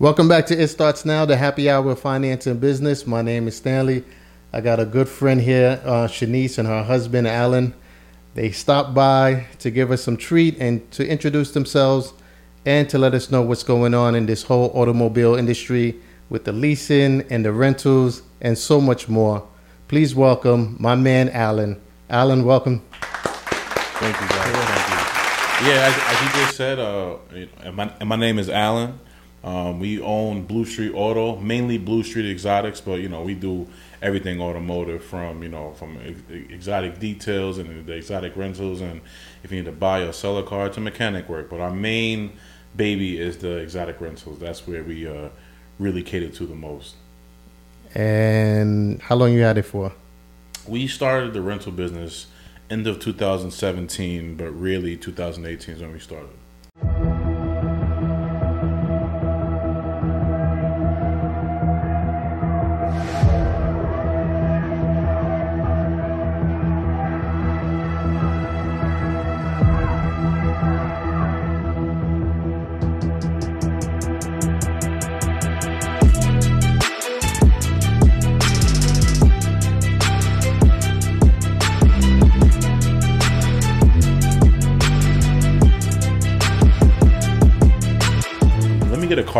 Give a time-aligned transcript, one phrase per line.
[0.00, 3.04] Welcome back to It Starts Now, the happy hour of finance and business.
[3.04, 4.04] My name is Stanley.
[4.52, 7.74] I got a good friend here, uh, Shanice, and her husband, Alan.
[8.34, 12.12] They stopped by to give us some treat and to introduce themselves
[12.64, 15.96] and to let us know what's going on in this whole automobile industry
[16.30, 19.48] with the leasing and the rentals and so much more.
[19.88, 21.80] Please welcome my man, Alan.
[22.08, 22.84] Alan, welcome.
[22.92, 24.52] Thank you, guys.
[24.52, 25.70] Thank you.
[25.72, 27.16] Yeah, as, as you just said, uh,
[27.64, 29.00] and my, and my name is Alan.
[29.44, 33.68] Um, we own Blue Street Auto, mainly Blue Street Exotics, but you know we do
[34.02, 35.96] everything automotive from you know from
[36.50, 39.00] exotic details and the exotic rentals, and
[39.42, 41.48] if you need to buy or sell a car to mechanic work.
[41.48, 42.32] But our main
[42.76, 44.40] baby is the exotic rentals.
[44.40, 45.28] That's where we uh,
[45.78, 46.96] really cater to the most.
[47.94, 49.92] And how long you had it for?
[50.66, 52.26] We started the rental business
[52.70, 57.27] end of 2017, but really 2018 is when we started.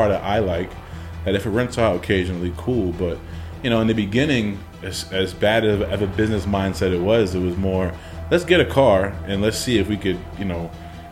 [0.09, 0.71] Car that I like.
[1.25, 2.93] That if it rents out occasionally, cool.
[2.93, 3.19] But
[3.63, 7.35] you know, in the beginning, as, as bad of, of a business mindset it was,
[7.35, 7.93] it was more
[8.31, 10.71] let's get a car and let's see if we could, you know,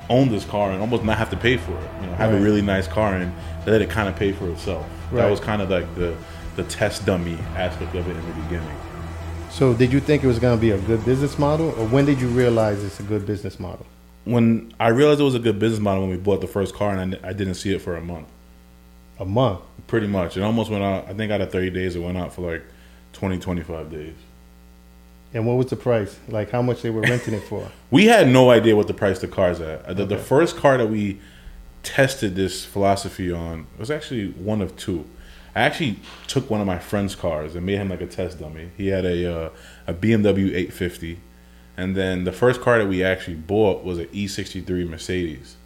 [0.09, 1.91] own this car and almost not have to pay for it.
[2.01, 2.41] You know, have right.
[2.41, 3.33] a really nice car and
[3.67, 4.87] let it kind of pay for itself.
[5.11, 5.23] Right.
[5.23, 6.17] That was kind of like the
[6.57, 8.77] the test dummy aspect of it in the beginning.
[9.51, 12.05] So, did you think it was going to be a good business model, or when
[12.05, 13.87] did you realize it's a good business model?
[14.25, 16.95] When I realized it was a good business model when we bought the first car,
[16.95, 18.29] and I, I didn't see it for a month.
[19.19, 19.61] A month.
[19.87, 20.37] Pretty much.
[20.37, 21.09] It almost went out.
[21.09, 22.63] I think out of 30 days, it went out for like
[23.13, 24.15] 20, 25 days.
[25.33, 26.19] And what was the price?
[26.29, 27.71] Like how much they were renting it for?
[27.91, 29.85] we had no idea what the price the cars at.
[29.85, 30.05] The, okay.
[30.05, 31.21] the first car that we
[31.83, 35.05] tested this philosophy on was actually one of two.
[35.55, 38.71] I actually took one of my friend's cars and made him like a test dummy.
[38.77, 39.51] He had a uh,
[39.87, 41.19] a BMW 850,
[41.77, 45.57] and then the first car that we actually bought was an E63 Mercedes.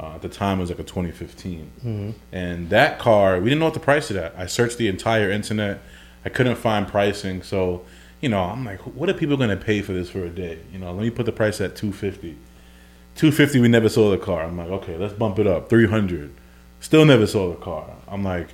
[0.00, 2.10] Uh, at the time, it was like a 2015, mm-hmm.
[2.32, 4.34] and that car we didn't know what the price of that.
[4.34, 5.82] I searched the entire internet,
[6.24, 7.42] I couldn't find pricing.
[7.42, 7.84] So,
[8.20, 10.58] you know, I'm like, what are people going to pay for this for a day?
[10.72, 12.36] You know, let me put the price at 250.
[13.16, 14.44] 250, we never saw the car.
[14.44, 15.68] I'm like, okay, let's bump it up.
[15.68, 16.32] 300,
[16.80, 17.90] still never saw the car.
[18.08, 18.48] I'm like,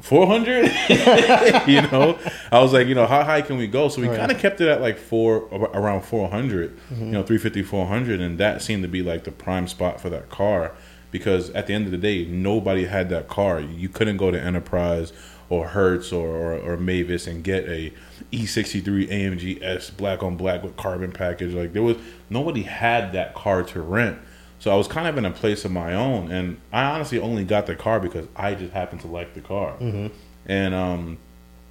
[0.00, 0.64] 400
[1.68, 2.18] you know?
[2.50, 3.88] I was like you know how high can we go?
[3.88, 4.18] So we right.
[4.18, 7.04] kind of kept it at like four around 400 mm-hmm.
[7.04, 10.28] you know 350 400 and that seemed to be like the prime spot for that
[10.28, 10.72] car
[11.10, 13.60] because at the end of the day nobody had that car.
[13.60, 15.12] You couldn't go to enterprise
[15.48, 17.92] or hertz or, or, or mavis and get a
[18.32, 21.52] e63 amg s black on black with carbon package.
[21.52, 21.96] Like there was
[22.28, 24.18] nobody had that car to rent
[24.60, 27.44] so I was kind of in a place of my own, and I honestly only
[27.44, 30.08] got the car because I just happened to like the car, mm-hmm.
[30.44, 31.18] and um,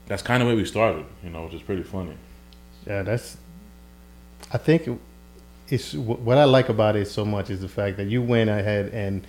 [0.08, 2.18] that's kind of where we started, you know, which is pretty funny.
[2.88, 3.38] Yeah, that's.
[4.52, 5.00] I think
[5.70, 8.92] it's what I like about it so much is the fact that you went ahead
[8.92, 9.26] and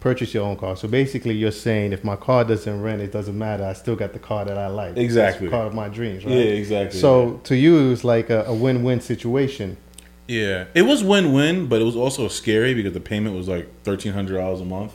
[0.00, 0.74] purchased your own car.
[0.74, 3.64] So basically, you're saying if my car doesn't rent, it doesn't matter.
[3.64, 4.96] I still got the car that I like.
[4.96, 6.24] Exactly, car of my dreams.
[6.24, 6.32] Right?
[6.32, 6.98] Yeah, exactly.
[6.98, 9.76] So to you, it was like a, a win-win situation
[10.28, 14.12] yeah, it was win-win, but it was also scary because the payment was like thirteen
[14.12, 14.92] hundred dollars a month.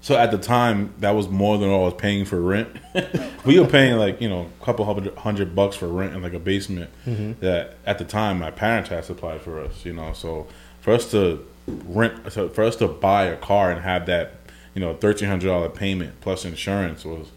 [0.00, 2.68] So at the time, that was more than all I was paying for rent.
[3.44, 6.34] we were paying like you know a couple hundred, hundred bucks for rent in like
[6.34, 6.90] a basement.
[7.06, 7.40] Mm-hmm.
[7.40, 9.84] That at the time my parents had supplied for us.
[9.84, 10.46] You know, so
[10.80, 14.34] for us to rent, so for us to buy a car and have that
[14.74, 17.28] you know thirteen hundred dollar payment plus insurance was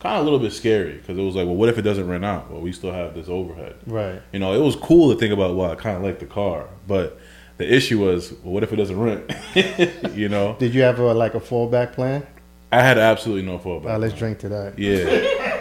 [0.00, 2.06] kind of a little bit scary because it was like, well, what if it doesn't
[2.06, 2.50] rent out?
[2.50, 3.76] Well, we still have this overhead.
[3.86, 4.22] Right.
[4.32, 5.56] You know, it was cool to think about.
[5.56, 7.18] Well, I kind of like the car, but
[7.56, 9.30] the issue was, well, what if it doesn't rent?
[10.16, 10.56] you know.
[10.58, 12.26] Did you have a, like a fallback plan?
[12.70, 13.94] I had absolutely no fallback.
[13.94, 14.78] Uh, let's drink to that.
[14.78, 15.04] Yeah.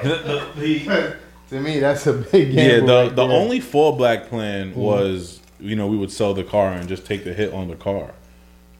[1.49, 2.79] to me, that's a big Yeah.
[2.81, 4.79] The right the only fallback plan mm-hmm.
[4.79, 7.75] was, you know, we would sell the car and just take the hit on the
[7.75, 8.13] car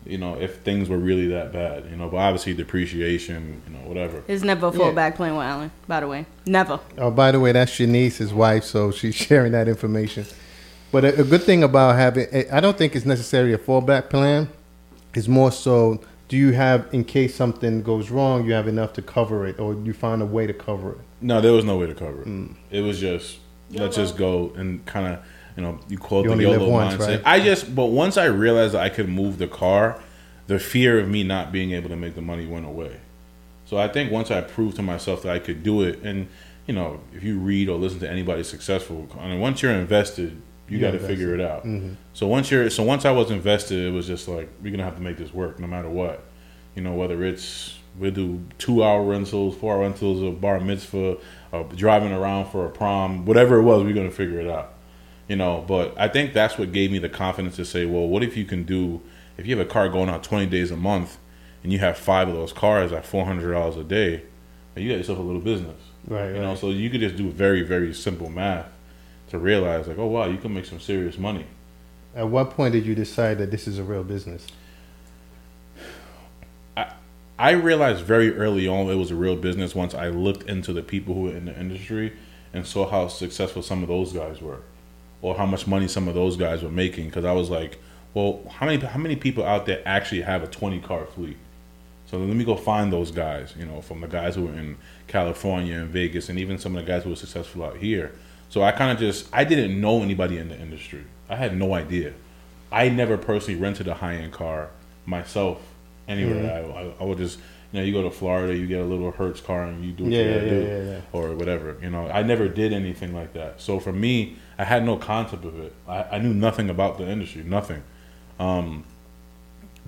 [0.10, 2.10] you know, if things were really that bad, you know.
[2.10, 4.24] But obviously, depreciation, you know, whatever.
[4.28, 5.16] It's never a fallback yeah.
[5.18, 6.26] plan with Alan, by the way.
[6.46, 6.80] Never.
[6.98, 10.26] Oh, by the way, that's Shanice, his wife, so she's sharing that information.
[10.92, 14.50] But a, a good thing about having, I don't think it's necessarily a fallback plan.
[15.14, 19.02] It's more so, do you have, in case something goes wrong, you have enough to
[19.02, 21.00] cover it, or you find a way to cover it?
[21.22, 22.28] No, there was no way to cover it.
[22.28, 22.56] Mm.
[22.72, 23.40] It was just,
[23.72, 25.20] let's just go and kind of
[25.58, 27.08] you know, you quote you the YOLO once, mindset.
[27.08, 27.22] Right?
[27.26, 30.00] I just, but once I realized I could move the car,
[30.46, 33.02] the fear of me not being able to make the money went away.
[33.66, 36.28] So I think once I proved to myself that I could do it, and
[36.68, 40.40] you know, if you read or listen to anybody successful, I mean, once you're invested,
[40.70, 41.66] you got to figure it out.
[41.66, 41.94] Mm-hmm.
[42.14, 44.96] So once you're, so once I was invested, it was just like we're gonna have
[44.96, 46.24] to make this work no matter what.
[46.76, 51.18] You know, whether it's we do two hour rentals, four hour rentals, a bar mitzvah,
[51.52, 54.74] uh, driving around for a prom, whatever it was, we're gonna figure it out.
[55.28, 58.24] You know, but I think that's what gave me the confidence to say, well, what
[58.24, 59.02] if you can do?
[59.38, 61.18] If you have a car going out twenty days a month,
[61.64, 64.24] and you have five of those cars at four hundred dollars a day,
[64.76, 65.82] and you got yourself a little business.
[66.08, 66.28] Right.
[66.28, 66.42] You right.
[66.42, 68.68] know, so you could just do very, very simple math
[69.30, 71.46] to realize, like, oh wow, you can make some serious money.
[72.16, 74.48] At what point did you decide that this is a real business?
[77.40, 80.82] I realized very early on it was a real business once I looked into the
[80.82, 82.14] people who were in the industry
[82.52, 84.62] and saw how successful some of those guys were,
[85.22, 87.06] or how much money some of those guys were making.
[87.08, 87.80] Because I was like,
[88.14, 91.38] well, how many how many people out there actually have a twenty car fleet?
[92.06, 93.54] So let me go find those guys.
[93.58, 94.78] You know, from the guys who were in
[95.08, 98.12] California and Vegas, and even some of the guys who were successful out here.
[98.50, 101.04] So I kind of just I didn't know anybody in the industry.
[101.30, 102.14] I had no idea.
[102.72, 104.70] I never personally rented a high end car
[105.06, 105.62] myself
[106.08, 106.44] anywhere.
[106.64, 106.78] Mm-hmm.
[106.78, 107.40] I, I, I would just
[107.72, 110.04] you know you go to Florida, you get a little Hertz car, and you do
[110.06, 111.02] what Yeah, you gotta yeah, do, yeah, yeah.
[111.12, 111.78] or whatever.
[111.82, 113.60] You know, I never did anything like that.
[113.60, 115.74] So for me, I had no concept of it.
[115.88, 117.84] I, I knew nothing about the industry, nothing.
[118.40, 118.86] Um,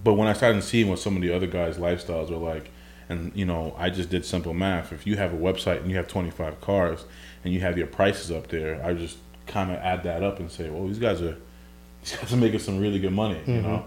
[0.03, 2.69] but when I started seeing what some of the other guys' lifestyles were like,
[3.09, 4.93] and you know, I just did simple math.
[4.93, 7.05] If you have a website and you have 25 cars
[7.43, 9.17] and you have your prices up there, I just
[9.47, 11.35] kind of add that up and say, well, these guys are
[12.03, 13.85] these guys are making some really good money, you know.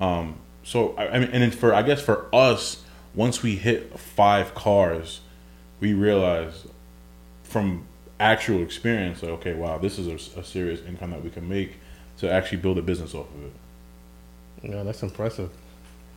[0.00, 2.82] Um, so I, I mean, and then for I guess for us,
[3.14, 5.20] once we hit five cars,
[5.78, 6.66] we realized
[7.44, 7.86] from
[8.22, 11.76] actual experience, like, okay, wow, this is a, a serious income that we can make
[12.18, 13.52] to actually build a business off of it.
[14.70, 15.50] Yeah, that's impressive.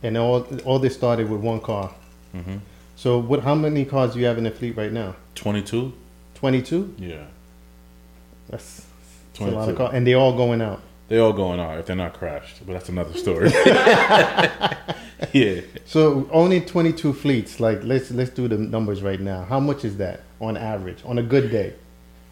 [0.02, 1.92] And all all this started with one car.
[2.34, 2.58] Mm-hmm.
[2.96, 3.42] So, what?
[3.42, 5.16] How many cars do you have in the fleet right now?
[5.34, 5.92] 22?
[6.34, 6.94] Twenty-two.
[6.98, 7.24] Yeah.
[8.48, 8.86] That's,
[9.32, 10.80] that's a lot of cars, and they all going out.
[11.08, 13.50] They all going out if they're not crashed, but that's another story.
[15.32, 15.60] yeah.
[15.86, 17.58] So only twenty-two fleets.
[17.58, 19.44] Like let's let's do the numbers right now.
[19.44, 21.74] How much is that on average on a good day,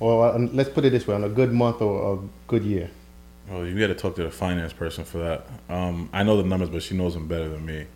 [0.04, 2.90] or uh, let's put it this way: on a good month or a good year?
[3.48, 5.46] Well, you got to talk to the finance person for that.
[5.68, 7.86] Um, I know the numbers, but she knows them better than me.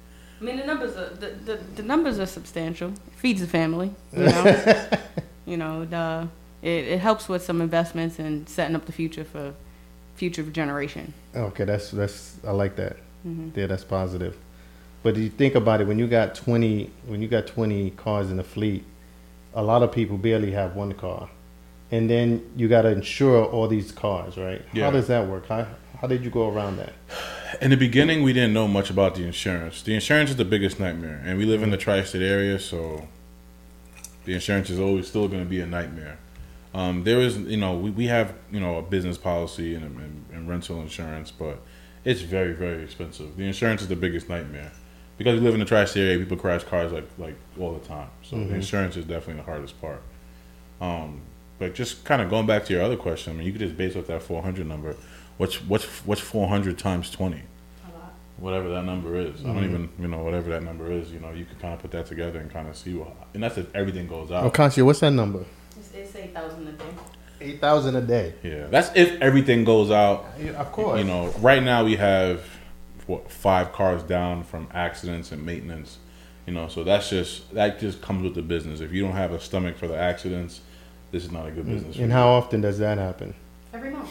[0.41, 2.93] I mean, the numbers are the, the, the numbers are substantial.
[3.17, 4.45] Feeds the family, you know.
[5.47, 6.29] you know, the,
[6.63, 9.55] it, it helps with some investments and setting up the future for
[10.15, 11.13] future generation.
[11.35, 12.97] Okay, that's that's I like that.
[13.23, 14.37] hmm Yeah, that's positive.
[15.03, 18.37] But you think about it when you got twenty when you got twenty cars in
[18.37, 18.85] the fleet,
[19.55, 21.29] a lot of people barely have one car,
[21.91, 24.63] and then you got to insure all these cars, right?
[24.73, 24.85] Yeah.
[24.85, 25.47] How does that work?
[25.49, 25.67] How
[26.01, 26.93] how did you go around that?
[27.61, 29.83] In the beginning, we didn't know much about the insurance.
[29.83, 33.09] The insurance is the biggest nightmare, and we live in the tri-state area, so
[34.25, 36.19] the insurance is always still going to be a nightmare.
[36.75, 40.25] Um, there is, you know, we, we have, you know, a business policy and, and,
[40.33, 41.59] and rental insurance, but
[42.05, 43.37] it's very, very expensive.
[43.37, 44.71] The insurance is the biggest nightmare
[45.17, 46.19] because we live in the tri-state area.
[46.19, 48.49] People crash cars like like all the time, so Mhm.
[48.51, 50.03] the insurance is definitely the hardest part.
[50.81, 51.23] Um,
[51.59, 53.77] but just kind of going back to your other question, I mean, you could just
[53.77, 54.97] base off that 400 number.
[55.37, 57.43] What's what's what's 400 times 20?
[58.39, 59.65] Whatever that number is, I don't Mhm.
[59.69, 61.11] even you know whatever that number is.
[61.11, 63.43] You know, you can kind of put that together and kind of see what, and
[63.43, 64.45] that's if everything goes out.
[64.45, 65.45] Oh, Kasia, what's that number?
[65.77, 66.85] It's, it's eight thousand a day.
[67.41, 68.35] Eight thousand a day.
[68.45, 70.27] Yeah, that's if everything goes out.
[70.57, 70.99] Of course.
[71.01, 72.43] You know, right now we have
[73.09, 75.99] what five cars down from accidents and maintenance.
[76.47, 78.81] You know, so that's just that just comes with the business.
[78.81, 80.61] If you don't have a stomach for the accidents,
[81.11, 81.97] this is not a good business.
[81.97, 82.17] for And you.
[82.17, 83.35] how often does that happen?
[83.73, 84.11] Every month.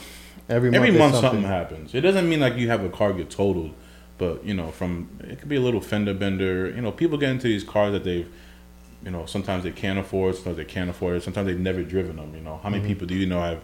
[0.50, 0.84] Every month.
[0.86, 1.44] Every month something.
[1.44, 1.94] happens.
[1.94, 3.74] It doesn't mean like you have a car get totaled,
[4.18, 6.70] but you know, from it could be a little fender bender.
[6.70, 8.27] You know, people get into these cars that they've,
[9.04, 12.16] you know, sometimes they can't afford, sometimes they can't afford it, sometimes they've never driven
[12.18, 12.34] them.
[12.36, 12.88] You know, how many Mhm.
[12.88, 13.62] people do you know have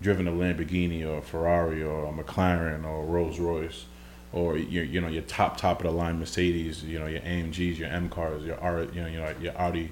[0.00, 3.84] driven a Lamborghini or a Ferrari or a McLaren or a Rolls Royce?
[4.32, 7.76] Or your, you know, your top top of the line Mercedes, you know, your AMGs,
[7.78, 9.90] your M cars, your R, you know, your, your Audi,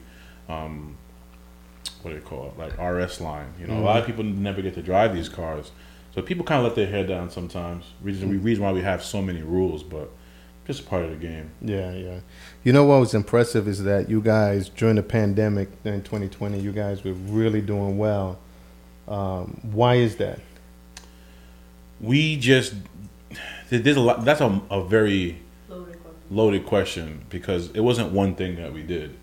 [0.49, 0.97] um,
[2.03, 3.53] what do you call it, like RS line.
[3.61, 5.71] You know, a lot of people never get to drive these cars,
[6.15, 7.85] so people kind of let their hair down sometimes.
[8.03, 10.11] Reason reason why we have so many rules, but
[10.67, 11.51] just part of the game.
[11.63, 12.21] Yeah, yeah.
[12.63, 16.73] You know what was impressive is that you guys during the pandemic in 2020, you
[16.73, 18.39] guys were really doing well.
[19.07, 20.41] Um, why is that?
[22.01, 22.75] We just
[23.71, 24.25] there's a lot.
[24.25, 26.21] That's a, a very Loaded question.
[26.31, 29.17] loaded question because it wasn't one thing that we did.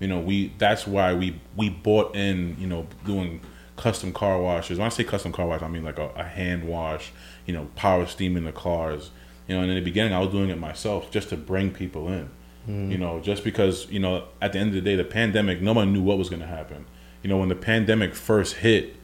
[0.00, 2.56] You know, we that's why we we bought in.
[2.58, 3.40] You know, doing
[3.76, 4.78] custom car washes.
[4.78, 7.12] When I say custom car wash, I mean like a, a hand wash.
[7.46, 9.10] You know, power steaming the cars.
[9.46, 12.08] You know, and in the beginning, I was doing it myself just to bring people
[12.08, 12.30] in.
[12.68, 12.92] Mm.
[12.92, 15.72] You know, just because you know, at the end of the day, the pandemic, no
[15.72, 16.84] one knew what was going to happen.
[17.22, 18.96] You know, when the pandemic first hit,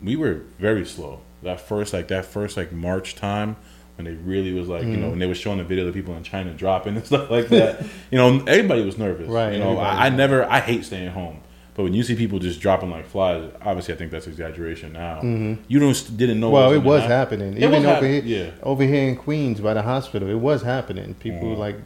[0.00, 1.20] we were very slow.
[1.42, 3.56] That first, like that first, like March time
[3.98, 6.00] when they really was like, you know, when they were showing the video of the
[6.00, 7.82] people in China dropping and stuff like that.
[8.12, 9.28] you know, everybody was nervous.
[9.28, 11.40] Right, You know, I, I never, I hate staying home.
[11.74, 15.20] But when you see people just dropping like flies, obviously I think that's exaggeration now.
[15.22, 16.46] You don't didn't know.
[16.48, 16.54] Mm-hmm.
[16.54, 17.40] Well, it was happen.
[17.40, 17.52] happening.
[17.54, 18.50] It Even was over hap- here, yeah.
[18.62, 21.14] over here in Queens by the hospital, it was happening.
[21.14, 21.58] People Mhm.
[21.58, 21.76] like,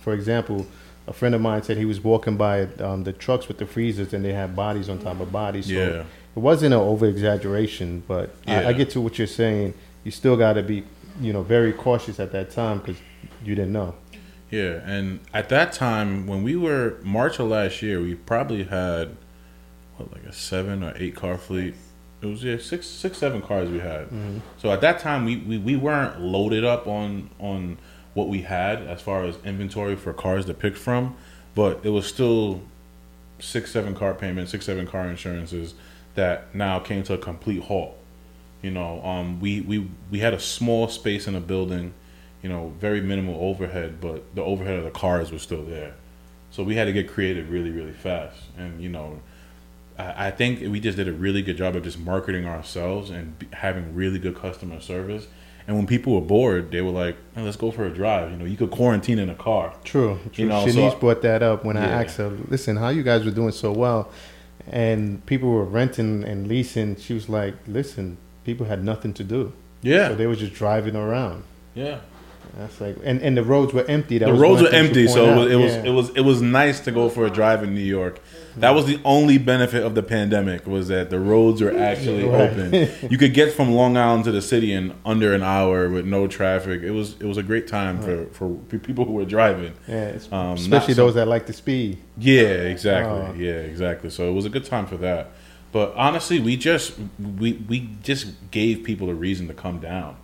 [0.00, 0.66] for example,
[1.08, 4.12] a friend of mine said he was walking by um, the trucks with the freezers
[4.12, 5.66] and they had bodies on top of bodies.
[5.66, 6.04] So Yeah.
[6.36, 9.74] it wasn't an over exaggeration, but I, I get to what you're saying.
[10.04, 10.82] You still got to be,
[11.20, 12.96] you know, very cautious at that time because
[13.44, 13.94] you didn't know.
[14.50, 19.16] Yeah, and at that time when we were March of last year, we probably had
[19.96, 21.74] what like a seven or eight car fleet.
[22.20, 24.06] It was yeah six six seven cars we had.
[24.06, 24.38] Mm-hmm.
[24.58, 27.78] So at that time we, we, we weren't loaded up on on
[28.14, 31.16] what we had as far as inventory for cars to pick from,
[31.54, 32.60] but it was still
[33.38, 35.74] six seven car payments, six seven car insurances
[36.14, 37.96] that now came to a complete halt.
[38.62, 41.94] You know, um, we, we we had a small space in a building,
[42.42, 45.94] you know, very minimal overhead, but the overhead of the cars was still there.
[46.50, 48.38] So we had to get creative really, really fast.
[48.56, 49.20] And you know,
[49.98, 53.36] I, I think we just did a really good job of just marketing ourselves and
[53.38, 55.26] b- having really good customer service.
[55.66, 58.36] And when people were bored, they were like, "Hey, "Let's go for a drive." You
[58.36, 59.74] know, you could quarantine in a car.
[59.84, 60.18] True.
[60.32, 60.44] True.
[60.44, 63.24] You know, Shanice so- brought that up when I asked her, listen, how you guys
[63.24, 64.10] were doing so well?
[64.68, 66.96] And people were renting and leasing.
[66.96, 69.52] She was like, listen, people had nothing to do.
[69.82, 71.44] Yeah, So they were just driving around.
[71.74, 71.98] yeah.
[72.58, 74.18] That's like, and, and the roads were empty.
[74.18, 75.50] That the roads were empty, so it was, out.
[75.52, 75.84] it was Yeah.
[75.84, 78.20] it was it was nice to go for a drive in New York.
[78.58, 82.50] That was the only benefit of the pandemic was that the roads were actually Right.
[82.50, 82.88] open.
[83.10, 86.26] You could get from Long Island to the city in under an hour with no
[86.26, 86.82] traffic.
[86.82, 88.48] It was it was a great time for for
[88.80, 89.72] people who were driving.
[89.88, 91.98] Yeah, Um, especially so- those that like the speed.
[92.18, 92.42] Yeah,
[92.74, 93.18] exactly.
[93.18, 93.34] Oh.
[93.34, 94.10] Yeah, exactly.
[94.10, 95.30] So it was a good time for that.
[95.72, 100.16] But honestly, we just we we just gave people a reason to come down,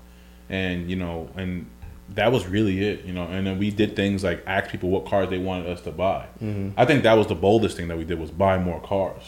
[0.51, 1.67] and you know, and
[2.11, 3.05] that was really it.
[3.05, 5.81] You know, and then we did things like ask people what cars they wanted us
[5.83, 6.27] to buy.
[6.43, 6.79] Mm-hmm.
[6.79, 9.23] I think that was the boldest thing that we did was buy more cars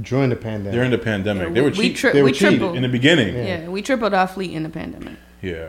[0.00, 0.72] During the pandemic.
[0.72, 1.48] during the pandemic.
[1.48, 2.76] Yeah, they were we- we cheap tri- They were we cheap tripled.
[2.76, 3.34] in the beginning.
[3.34, 3.68] Yeah.
[3.68, 5.14] we tripled our fleet in the pandemic.
[5.42, 5.68] Yeah.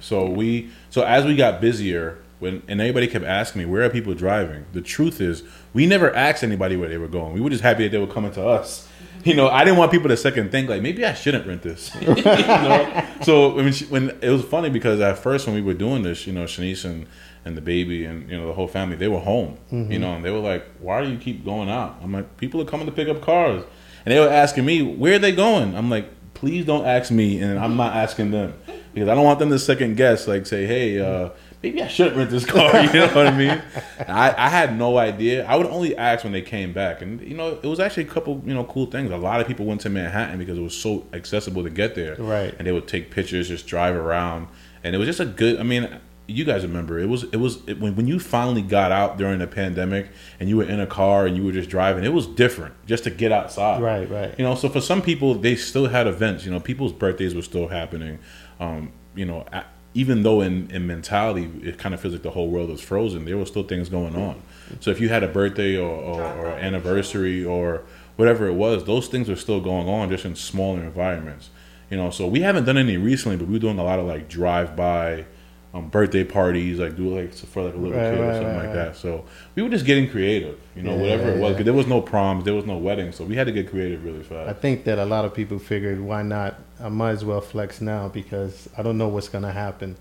[0.00, 3.90] So we so as we got busier, when and everybody kept asking me where are
[3.90, 4.64] people driving.
[4.72, 7.32] The truth is, we never asked anybody where they were going.
[7.34, 8.88] We were just happy that they were coming to us.
[9.24, 11.94] You know, I didn't want people to second think like maybe I shouldn't rent this.
[12.00, 13.06] you know?
[13.22, 16.26] So when, she, when it was funny because at first when we were doing this,
[16.26, 17.06] you know, Shanice and
[17.44, 19.58] and the baby and you know the whole family they were home.
[19.70, 22.60] You know, and they were like, "Why do you keep going out?" I'm like, "People
[22.60, 23.64] are coming to pick up cars,"
[24.04, 27.40] and they were asking me, "Where are they going?" I'm like, "Please don't ask me,
[27.40, 28.54] and I'm not asking them
[28.92, 30.26] because I don't want them to second guess.
[30.26, 31.30] Like, say, hey, uh,
[31.62, 32.70] maybe I shouldn't rent this car.
[32.84, 33.62] You know what I mean?
[34.08, 35.44] I, I had no idea.
[35.46, 38.08] I would only ask when they came back, and you know, it was actually a
[38.08, 39.10] couple, you know, cool things.
[39.10, 42.16] A lot of people went to Manhattan because it was so accessible to get there,
[42.16, 42.54] Right.
[42.58, 44.48] And they would take pictures, just drive around,
[44.84, 45.58] and it was just a good.
[45.60, 46.00] I mean.
[46.26, 49.40] You guys remember it was it was it, when when you finally got out during
[49.40, 52.04] the pandemic and you were in a car and you were just driving.
[52.04, 54.32] It was different just to get outside, Right, right.
[54.38, 56.44] you know, so for some people, they still had events.
[56.44, 58.20] You know, people's birthdays were still happening.
[58.60, 59.44] Um, you know,
[59.92, 63.24] even though in, in mentality it kind of feels like the whole world is frozen,
[63.24, 64.40] there were still things going on.
[64.80, 67.82] So if you had a birthday or, or, or anniversary or
[68.16, 71.50] whatever it was, those things were still going on, just in smaller environments.
[71.90, 74.28] You know, so we haven't done any recently, but we're doing a lot of like
[74.28, 75.26] drive by.
[75.72, 78.56] Um, birthday parties, like do like for like a little Right, kid or right, something
[78.56, 78.96] right, like that.
[78.96, 79.24] So
[79.54, 81.54] we were just getting creative, you know, Yeah, whatever it was.
[81.54, 84.04] 'Cause there was no proms, there was no weddings, so we had to get creative
[84.04, 84.48] really fast.
[84.50, 86.58] I think that a lot of people figured, why not?
[86.82, 89.94] I might as well flex now because I don't know what's going to happen.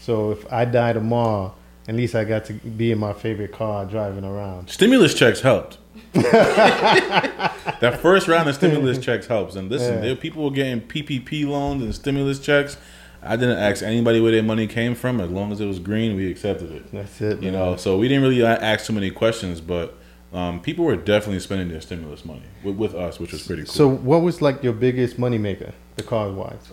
[0.00, 1.54] So if I die tomorrow,
[1.86, 4.70] at least I got to be in my favorite car driving around.
[4.70, 5.78] Stimulus checks helped.
[6.14, 9.54] that first round of stimulus checks helps.
[9.54, 10.00] And listen, Yeah.
[10.00, 12.76] there people were getting PPP loans and stimulus checks.
[13.26, 15.20] I didn't ask anybody where their money came from.
[15.20, 16.92] As long as it was green, we accepted it.
[16.92, 17.42] That's it.
[17.42, 17.60] You man.
[17.60, 19.96] know, so we didn't really ask too many questions, but
[20.32, 23.72] um, people were definitely spending their stimulus money with, with us, which was pretty cool.
[23.72, 26.70] So what was like your biggest moneymaker, the car wise?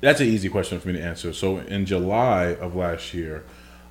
[0.00, 1.32] That's an easy question for me to answer.
[1.32, 3.44] So in July of last year,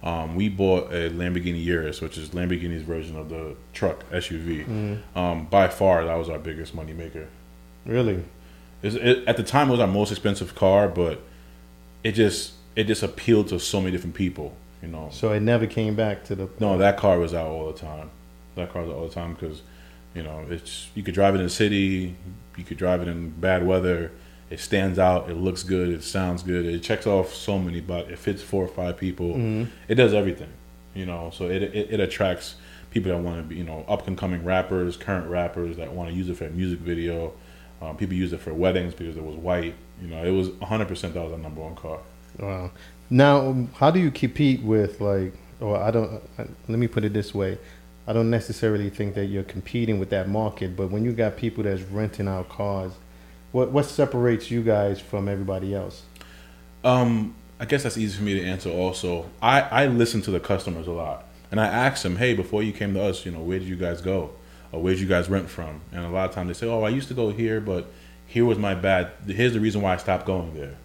[0.04, 4.66] um, we bought a Lamborghini Urus, which is Lamborghini's version of the truck SUV.
[4.66, 5.18] Mm-hmm.
[5.18, 7.28] Um, by far, that was our biggest money maker.
[7.86, 8.24] Really?
[8.84, 11.22] It, at the time, it was our most expensive car, but
[12.04, 14.56] it just it just appealed to so many different people.
[14.82, 16.50] You know, So it never came back to the.
[16.60, 18.12] no, that car was out all the time.
[18.56, 19.64] That car was out all the time because,
[20.14, 22.16] you know, it's you could drive it in the city,
[22.56, 24.12] you could drive it in bad weather.
[24.50, 25.30] It stands out.
[25.30, 25.90] It looks good.
[25.90, 26.66] It sounds good.
[26.66, 29.30] It checks off so many, but it fits four or five people.
[29.34, 29.66] Mm-hmm.
[29.88, 30.50] It does everything.
[30.94, 32.56] You know, so it it, it attracts
[32.92, 36.10] people that want to be you know up and coming rappers, current rappers that want
[36.12, 37.34] to use it for a music video.
[37.82, 39.76] Um, people use it for weddings because it was white.
[40.02, 42.00] You know, it was 100 percent that was a number one car.
[42.40, 42.72] Wow.
[43.10, 45.34] Now, um, how do you compete with like?
[45.60, 46.22] Or I don't.
[46.38, 47.58] uh, Let me put it this way.
[48.06, 51.64] I don't necessarily think that you're competing with that market, but when you got people
[51.64, 52.94] that's renting out cars,
[53.52, 56.04] what what separates you guys from everybody else?
[56.84, 58.70] Um, I guess that's easy for me to answer.
[58.70, 62.62] Also, I I listen to the customers a lot, and I ask them, hey, before
[62.64, 64.30] you came to us, you know, where did you guys go,
[64.72, 65.82] or where did you guys rent from?
[65.92, 67.88] And a lot of times they say, oh, I used to go here, but
[68.28, 69.12] here was my bad.
[69.26, 70.76] Here's the reason why I stopped going there.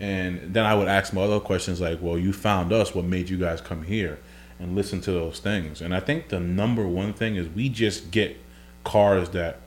[0.00, 2.94] And then I would ask my other questions like, well, you found us.
[2.94, 4.18] What made you guys come here?
[4.58, 5.80] And listen to those things.
[5.80, 8.36] And I think the number one thing is we just get
[8.84, 9.58] cars that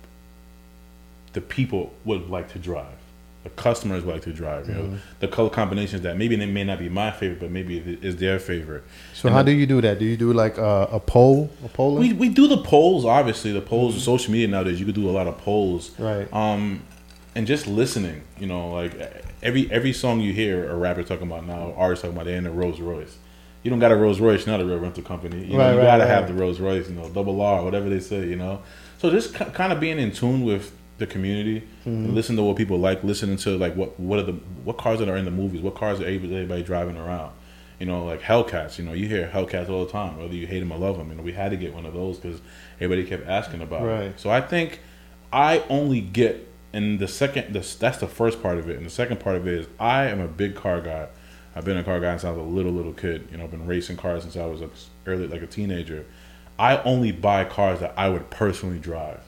[1.34, 2.98] the people would like to drive.
[3.44, 4.68] The customers would like to drive.
[4.68, 7.78] You know, the color combinations that maybe they may not be my favorite, but maybe
[7.78, 8.84] it is their favorite.
[9.14, 10.00] So how do you do that?
[10.00, 11.96] Do you do like a, a poll, a poll?
[11.96, 13.52] We, we do the polls, obviously.
[13.52, 15.92] The polls, mm social media nowadays, you could do a lot of polls.
[16.00, 16.32] Right.
[16.34, 16.82] Um,
[17.36, 18.94] and just listening, you know, like
[19.44, 22.46] every every song you hear a rapper talking about now, artists talking about, they're in
[22.46, 23.18] a Rolls Royce.
[23.64, 25.44] You don't got a Rolls Royce, not a real rental company.
[25.46, 26.10] You know, Right, you right, gotta right.
[26.10, 28.62] have the Rolls Royce, you know, double R, whatever they say, you know.
[29.00, 31.90] So just ki- kind of being in tune with the community, Mm-hmm.
[32.06, 35.00] and listen to what people like, listening to like what what are the what cars
[35.00, 37.32] that are in the movies, what cars are everybody driving around.
[37.80, 38.78] You know, like Hellcats.
[38.78, 41.10] You know, you hear Hellcats all the time, whether you hate them or love them.
[41.10, 42.40] You know, we had to get one of those because
[42.80, 43.86] everybody kept asking about it.
[43.86, 44.20] Right.
[44.20, 44.80] So I think
[45.34, 48.90] I only get, and the second, the, that's the first part of it, and the
[48.92, 51.08] second part of it is I am a big car guy.
[51.56, 53.28] I've been a car guy since I was a little little kid.
[53.32, 54.70] You know, I've been racing cars since I was a,
[55.06, 56.06] early like a teenager.
[56.60, 59.22] I only buy cars that I would personally drive.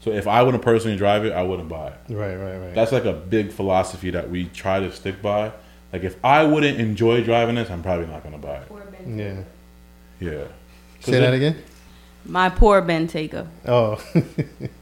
[0.00, 1.98] So if I wouldn't personally drive it, I wouldn't buy it.
[2.14, 2.74] Right, right, right.
[2.74, 5.52] That's like a big philosophy that we try to stick by.
[5.92, 8.68] Like if I wouldn't enjoy driving this, I'm probably not gonna buy it.
[9.06, 9.42] yeah.
[10.20, 10.44] Yeah.
[11.00, 11.62] Say that again.
[12.24, 13.46] My poor Bentayga.
[13.66, 14.02] Oh,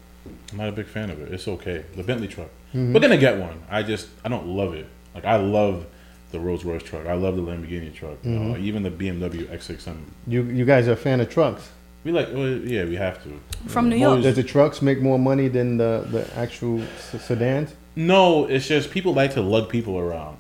[0.55, 1.33] I'm not a big fan of it.
[1.33, 1.85] It's okay.
[1.97, 2.49] The Bentley truck.
[2.75, 2.93] Mm-hmm.
[2.95, 3.61] We're gonna get one.
[3.69, 4.87] I just I don't love it.
[5.15, 5.85] Like I love
[6.31, 7.07] the Rolls Royce truck.
[7.07, 8.19] I love the Lamborghini truck.
[8.23, 8.65] You know, Mm-hmm.
[8.65, 9.97] even the BMW X6M.
[10.29, 11.71] you you guys are a fan of trucks.
[12.05, 12.29] We like.
[12.33, 13.41] Well, yeah, we have to.
[13.67, 14.11] From New York.
[14.11, 17.75] always- Does the trucks make more money than the the actual s- sedans?
[17.97, 20.37] No, it's just people like to lug people around,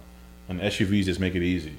[0.48, 1.72] and SUVs just make it easy.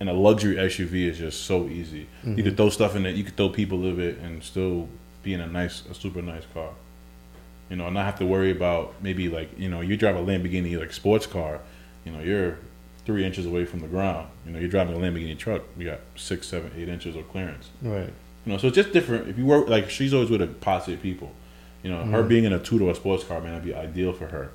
[0.00, 2.06] And a luxury SUV is just so easy.
[2.24, 3.14] You could throw stuff in it.
[3.16, 4.88] You could throw people in it, and still
[5.22, 6.70] be in a nice, a super nice car.
[7.70, 10.20] You know, and not have to worry about maybe like you know you drive a
[10.20, 11.60] Lamborghini like sports car.
[12.04, 12.58] You know, you're
[13.06, 14.28] three inches away from the ground.
[14.44, 15.62] You know, you're driving a Lamborghini truck.
[15.78, 17.70] You got six, seven, eight inches of clearance.
[17.82, 18.12] Right.
[18.44, 19.28] You know, so it's just different.
[19.28, 21.32] If you work like she's always with a posse of people.
[21.82, 22.28] You know, her mm-hmm.
[22.28, 24.50] being in a two door sports car may not be ideal for her.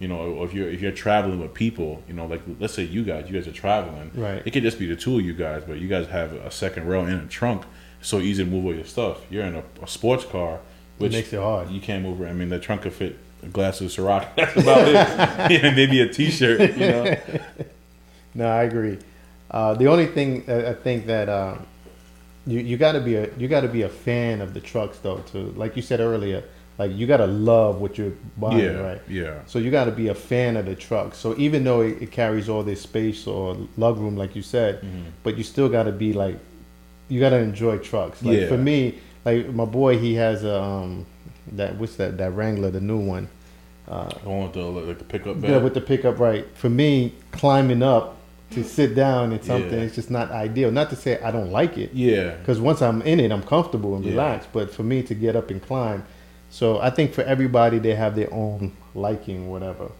[0.00, 2.84] You know, or if you're if you're traveling with people, you know, like let's say
[2.84, 4.10] you guys, you guys are traveling.
[4.14, 4.42] Right.
[4.44, 6.86] It could just be the two of you guys, but you guys have a second
[6.86, 7.64] row in a trunk.
[8.00, 9.20] It's so easy to move all your stuff.
[9.30, 10.60] You're in a, a sports car,
[11.00, 11.70] which makes it hard.
[11.70, 12.20] You can't move.
[12.20, 12.30] around.
[12.30, 14.28] I mean, the trunk could fit a glass of Ciroc.
[14.36, 14.94] That's about it.
[15.62, 16.60] yeah, maybe a T-shirt.
[16.76, 17.16] You know.
[18.34, 18.98] No, I agree.
[19.50, 21.56] Uh, the only thing I think that uh,
[22.46, 24.98] you you got to be a you got to be a fan of the trucks
[24.98, 25.18] though.
[25.32, 26.44] To like you said earlier,
[26.78, 28.80] like you got to love what you're buying, Yeah.
[28.80, 29.00] right?
[29.08, 29.40] Yeah.
[29.46, 31.16] So you got to be a fan of the truck.
[31.16, 34.80] So even though it, it carries all this space or lug room, like you said,
[34.80, 35.08] Mm-hmm.
[35.24, 36.38] but you still got to be like,
[37.08, 38.22] you got to enjoy trucks.
[38.22, 38.46] Like Yeah.
[38.48, 41.06] for me, like my boy, he has a um,
[41.52, 43.28] that what's that that Wrangler, the new one.
[43.88, 45.50] I want the like the pickup bed.
[45.50, 46.46] Yeah, with the pickup right.
[46.54, 48.16] For me, climbing up
[48.52, 49.84] to sit down in something, Yeah.
[49.84, 50.70] it's just not ideal.
[50.70, 52.36] Not to say I don't like it, yeah.
[52.36, 54.12] because once I'm in it, I'm comfortable and Yeah.
[54.12, 54.48] relaxed.
[54.52, 56.04] But for me to get up and climb,
[56.50, 59.90] so I think for everybody they have their own liking, whatever.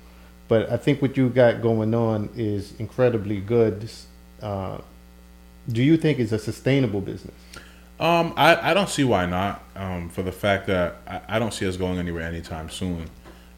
[0.49, 3.89] But I think what you got going on is incredibly good.
[4.43, 4.79] Uh,
[5.71, 7.35] do you think it's a sustainable business?
[8.01, 9.63] Um, I, I don't see why not.
[9.77, 13.11] Um, for the fact that I, I don't see us going anywhere anytime soon.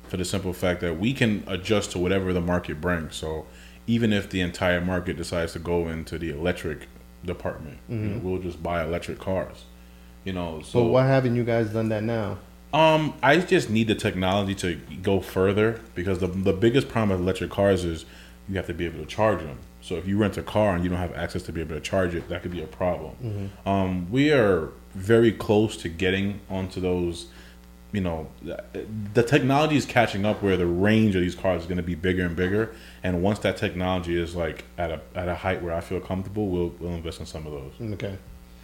[0.08, 3.16] For the simple fact that we can adjust to whatever the market brings.
[3.16, 3.46] So
[3.86, 6.86] even if the entire market decides to go into the electric
[7.24, 9.64] department, you know, we'll just buy electric cars.
[10.24, 12.38] You know, so So why haven't you guys done that now?
[12.74, 17.20] um, I just need the technology to go further because the the biggest problem with
[17.20, 18.04] electric cars is
[18.48, 19.58] you have to be able to charge them.
[19.82, 21.80] So if you rent a car and you don't have access to be able to
[21.80, 23.50] charge it, that could be a problem.
[23.66, 27.26] Um, we are very close to getting onto those.
[27.90, 28.28] You know,
[29.12, 31.94] the technology is catching up where the range of these cars is going to be
[31.94, 32.74] bigger and bigger.
[33.02, 36.48] And once that technology is like at a at a height where I feel comfortable,
[36.48, 37.92] we'll we'll invest in some of those.
[37.94, 38.16] Okay.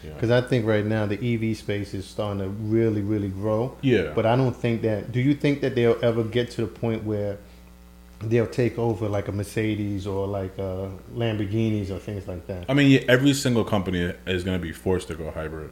[0.02, 0.12] Yeah.
[0.14, 3.76] Because I think right now the EV space is starting to really, really grow.
[3.83, 4.12] Yeah.
[4.14, 5.12] But I don't think that.
[5.12, 7.38] Do you think that they'll ever get to the point where
[8.20, 12.64] they'll take over like a Mercedes or like uh, Lamborghinis or things like that.
[12.68, 15.70] I mean, yeah, every single company is going to be forced to go hybrid.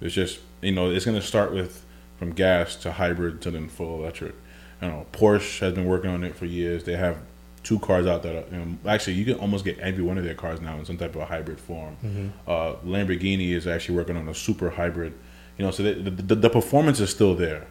[0.00, 1.84] It's just you know it's going to start with
[2.18, 4.34] from gas to hybrid to then full electric.
[4.82, 6.84] You know, Porsche has been working on it for years.
[6.84, 7.18] They have
[7.62, 10.24] two cars out that are, you know, actually you can almost get every one of
[10.24, 11.96] their cars now in some type of a hybrid form.
[12.04, 12.28] Mm-hmm.
[12.46, 15.12] Uh, Lamborghini is actually working on a super hybrid.
[15.58, 17.66] You know, so the, the, the performance is still there.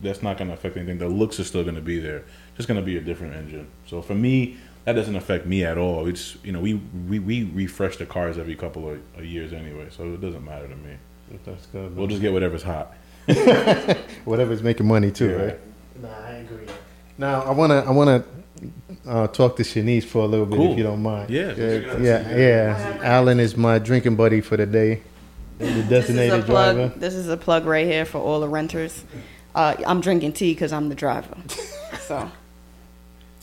[0.00, 0.98] That's not going to affect anything.
[0.98, 2.24] The looks are still going to be there.
[2.58, 3.66] Just going to be a different engine.
[3.86, 6.06] So for me, that doesn't affect me at all.
[6.06, 6.74] It's you know we
[7.08, 10.68] we, we refresh the cars every couple of, of years anyway, so it doesn't matter
[10.68, 10.96] to me.
[11.46, 11.96] That's good.
[11.96, 12.92] We'll just get whatever's hot.
[14.24, 15.44] Whatever's making money too, Yeah.
[15.44, 15.58] right?
[16.02, 16.66] Nah, I agree.
[17.18, 18.24] Now I wanna I wanna
[19.06, 20.72] uh, talk to Shanice for a little bit Cool.
[20.72, 21.30] if you don't mind.
[21.30, 21.52] Yeah.
[21.56, 22.36] yeah, yeah.
[22.36, 22.98] yeah.
[23.02, 25.02] Alan is my drinking buddy for the day.
[25.58, 26.76] The This is a designated plug.
[26.76, 26.98] driver.
[26.98, 29.04] This is a plug right here for all the renters.
[29.54, 31.36] Uh, I'm drinking tea because I'm the driver.
[32.00, 32.30] so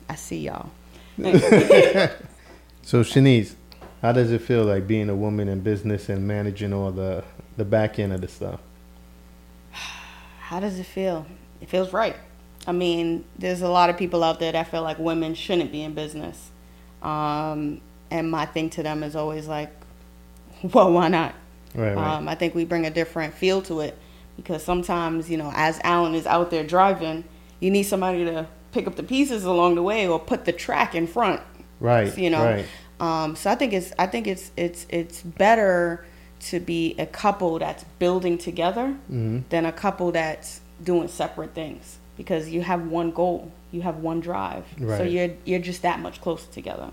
[0.09, 0.69] I see y'all.
[2.85, 3.55] So Shanice,
[4.03, 7.23] how does it feel like being a woman in business and managing all the
[7.57, 8.59] the back end of the stuff?
[9.71, 11.25] How does it feel?
[11.59, 12.15] It feels right.
[12.67, 15.81] I mean, there's a lot of people out there that feel like women shouldn't be
[15.81, 16.51] in business.
[17.01, 19.71] Um, and my thing to them is always like,
[20.61, 21.33] well, why not?
[21.73, 22.15] Right, right.
[22.17, 23.97] Um, I think we bring a different feel to it
[24.35, 27.23] because sometimes, you know, as Alan is out there driving,
[27.59, 30.93] you need somebody to pick up the pieces along the way or put the track
[30.93, 31.41] in front.
[31.79, 32.15] right.
[32.17, 32.65] You know, Right.
[32.99, 36.05] um, so I think it's I think it's it's it's better
[36.51, 41.97] to be a couple that's building together hmm than a couple that's doing separate things
[42.17, 44.97] because you have one goal, you have one drive, right.
[44.97, 46.89] so you're you're just that much closer together.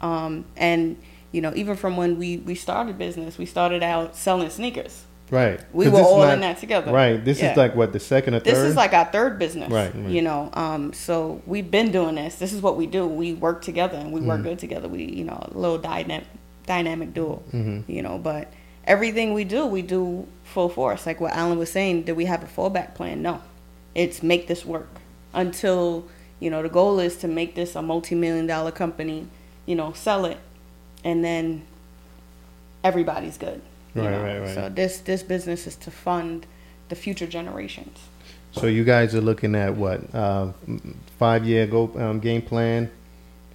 [0.00, 0.96] Um, and
[1.32, 5.04] you know, even from when we we started business, we started out selling sneakers.
[5.30, 5.60] Right.
[5.72, 6.92] We were all not- in that together.
[6.92, 7.24] Right.
[7.24, 7.52] This Yeah.
[7.52, 8.46] is like what the second or third.
[8.54, 10.10] This is like our third business, Right, right.
[10.10, 12.36] You know, um, so we've been doing this.
[12.36, 13.06] This is what we do.
[13.06, 14.26] We work together and we Mm.
[14.26, 14.88] work good together.
[14.88, 16.26] We, you know, a little dynamic,
[16.66, 17.42] dynamic duo.
[17.52, 17.84] Mhm.
[17.86, 18.48] You know, but
[18.86, 21.06] everything we do, we do full force.
[21.06, 23.22] Like what Alan was saying, do we have a fallback plan?
[23.22, 23.38] No,
[23.94, 24.88] it's make this work
[25.32, 26.04] until
[26.40, 29.26] you know the goal is to make this a multi-million dollar company.
[29.66, 30.38] You know, sell it,
[31.04, 31.62] and then
[32.82, 33.60] everybody's good.
[33.94, 34.22] Right, know?
[34.22, 34.54] right, right.
[34.54, 36.46] So this this business is to fund
[36.88, 37.98] the future generations.
[38.52, 40.48] So you guys are looking at what uh,
[41.18, 42.90] five year go um, game plan,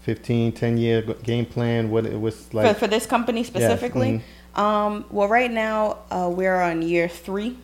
[0.02, 1.90] 15, 10 year game plan.
[1.92, 2.68] What it was like?
[2.68, 4.22] for, for this company specifically.
[4.56, 4.60] mhm.
[4.60, 7.58] Um, well, right now uh, we're on year three,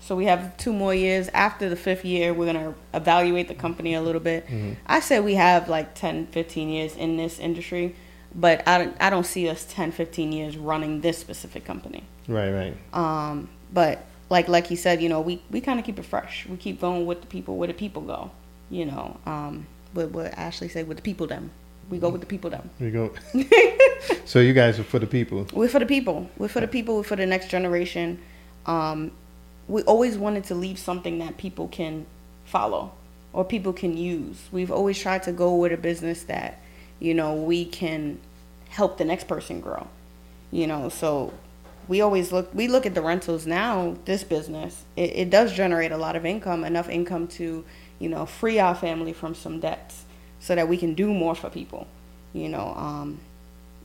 [0.00, 1.28] so we have two more years.
[1.32, 4.48] After the fifth year, we're gonna evaluate the company a little bit.
[4.48, 4.74] Mhm.
[4.84, 7.94] I say we have like 10, 15 years in this industry,
[8.34, 12.04] but I don't, I don't see us 10, 15 years running this specific company.
[12.26, 12.76] Right, right.
[12.92, 16.46] Um, but like like he said, you know, we, we kind of keep it fresh.
[16.48, 18.30] We keep going with the people where the people go.
[18.70, 21.50] You know, um, what what Ashley said with the people them.
[21.90, 22.70] We go with the people them.
[22.80, 23.12] You go.
[24.24, 25.46] so you guys are for the people.
[25.52, 26.30] We're for the people.
[26.38, 26.96] We're for the people.
[26.96, 28.20] We're for the next generation.
[28.64, 29.12] Um,
[29.68, 32.06] we always wanted to leave something that people can
[32.44, 32.92] follow
[33.32, 34.48] or people can use.
[34.52, 36.60] We've always tried to go with a business that,
[37.04, 38.18] you know, we can
[38.70, 39.86] help the next person grow.
[40.50, 41.32] You know, so
[41.86, 45.92] we always look we look at the rentals now, this business, it, it does generate
[45.92, 47.64] a lot of income, enough income to,
[47.98, 50.04] you know, free our family from some debts
[50.40, 51.86] so that we can do more for people.
[52.32, 53.20] You know, um,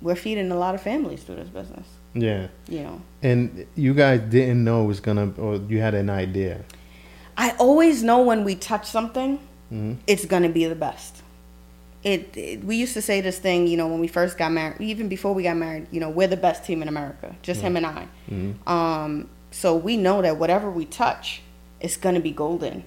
[0.02, 1.88] we're feeding a lot of families through this business.
[2.14, 2.48] Yeah.
[2.68, 6.64] You know, And you guys didn't know it was gonna, or you had an idea.
[7.38, 11.22] I always know when we touch something, hmm it's gonna be the best.
[12.04, 12.64] It, it.
[12.64, 15.34] We used to say this thing, you know, when we first got married, even before
[15.34, 15.88] we got married.
[15.92, 18.08] You know, we're the best team in America, just him and I.
[18.28, 21.42] hmm Um, so we know that whatever we touch,
[21.80, 22.84] it's gonna be golden.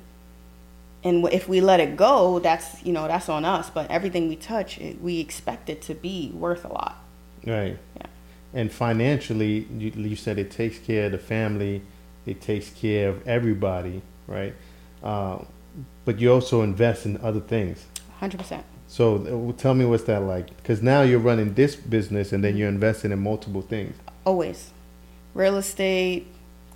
[1.05, 3.69] And if we let it go, that's you know that's on us.
[3.69, 7.03] But everything we touch, it, we expect it to be worth a lot.
[7.45, 7.77] Right.
[7.97, 8.07] Yeah.
[8.55, 11.83] And financially, you, you said it takes care of the family,
[12.27, 14.55] it takes care of everybody, right?
[15.03, 15.39] Uh,
[16.05, 17.87] but you also invest in other things.
[18.19, 18.65] Hundred percent.
[18.93, 20.55] So uh, tell me what's that like?
[20.59, 23.97] Because now you're running this business and then you're investing in multiple things.
[24.27, 24.71] Always,
[25.33, 26.27] real estate,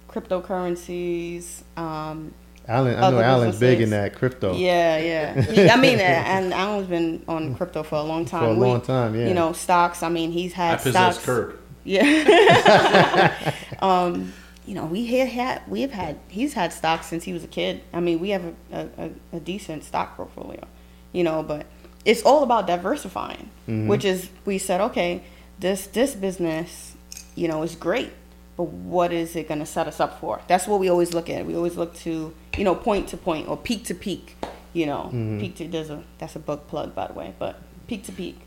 [0.08, 1.60] cryptocurrencies.
[1.76, 2.32] Um,
[2.66, 5.42] Alan, I know Other Alan's big in that crypto Yeah, yeah.
[5.42, 8.44] He- I mean, uh, and Alan's been on crypto for a long time.
[8.44, 9.14] for a We- long time.
[9.14, 9.28] Yeah.
[9.28, 10.02] You know, stocks.
[10.02, 11.26] I mean, he's I had possess stocks.
[11.26, 11.60] Kirk.
[11.84, 13.52] Yeah.
[13.82, 14.32] um,
[14.64, 17.48] you know, we had, had we have had he's had stocks since he was a
[17.48, 17.82] kid.
[17.92, 20.66] I mean, we have a, a, a, a decent stock portfolio.
[21.12, 21.64] You know, but
[22.06, 23.86] it's all about diversifying, Mhm.
[23.88, 25.22] which is we said, okay,
[25.60, 26.94] this this business,
[27.34, 28.12] you know, is great,
[28.56, 30.40] but what is it going to set us up for?
[30.46, 31.44] That's what we always look at.
[31.44, 34.36] We always look to, you know, point to point or peak to peak.
[34.72, 35.08] You know,
[35.40, 38.38] peak to there's a that's a book plug by the way, but peak to peak.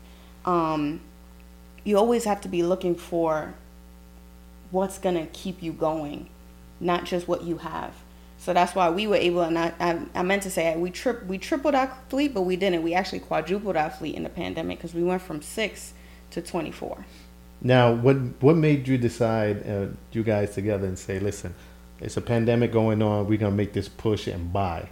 [0.44, 1.00] Um,
[1.84, 3.54] you always have to be looking for
[4.70, 6.28] what's gonna keep you going,
[6.78, 7.92] not just what you have.
[8.40, 11.26] So that's why we were able, and I, I, I meant to say we trip
[11.26, 12.82] we tripled our fleet, but we didn't.
[12.82, 15.92] We actually quadrupled our fleet in the pandemic because we went from six
[16.30, 17.04] to twenty four.
[17.60, 21.54] Now, what what made you decide uh, you guys together and say, listen,
[22.00, 23.26] it's a pandemic going on.
[23.28, 24.88] We're gonna make this push and buy.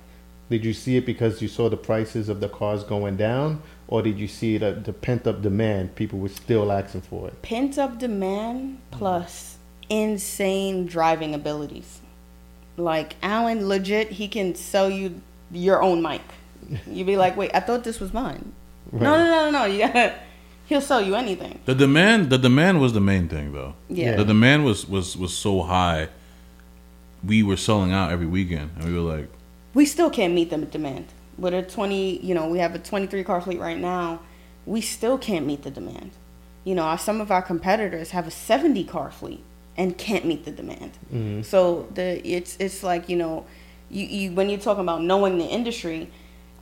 [0.50, 4.02] Did you see it because you saw the prices of the cars going down, or
[4.02, 5.94] did you see the, the pent up demand?
[5.94, 7.40] People were still asking for it.
[7.40, 9.56] Pent up demand plus
[9.88, 12.02] insane driving abilities.
[12.78, 16.22] Like Alan, legit, he can sell you your own mic.
[16.86, 18.52] You'd be like, wait, I thought this was mine.
[18.92, 19.02] No, Right.
[19.18, 19.64] no, no, no, no.
[19.64, 20.14] You gotta,
[20.66, 21.60] he'll sell you anything.
[21.64, 23.74] The demand, the demand was the main thing, though.
[23.88, 24.16] Yeah.
[24.16, 26.08] The demand was was was so high.
[27.24, 29.28] We were selling out every weekend, and we were like,
[29.74, 31.06] we still can't meet the demand.
[31.36, 34.20] With a 20, you know, we have a 23 car fleet right now.
[34.66, 36.10] We still can't meet the demand.
[36.64, 39.42] You know, our- some of our competitors have a 70 car fleet
[39.78, 41.44] and can't meet the demand.
[41.46, 43.46] So the it's it's like you know,
[43.88, 46.10] you, you when you're talking about knowing the industry,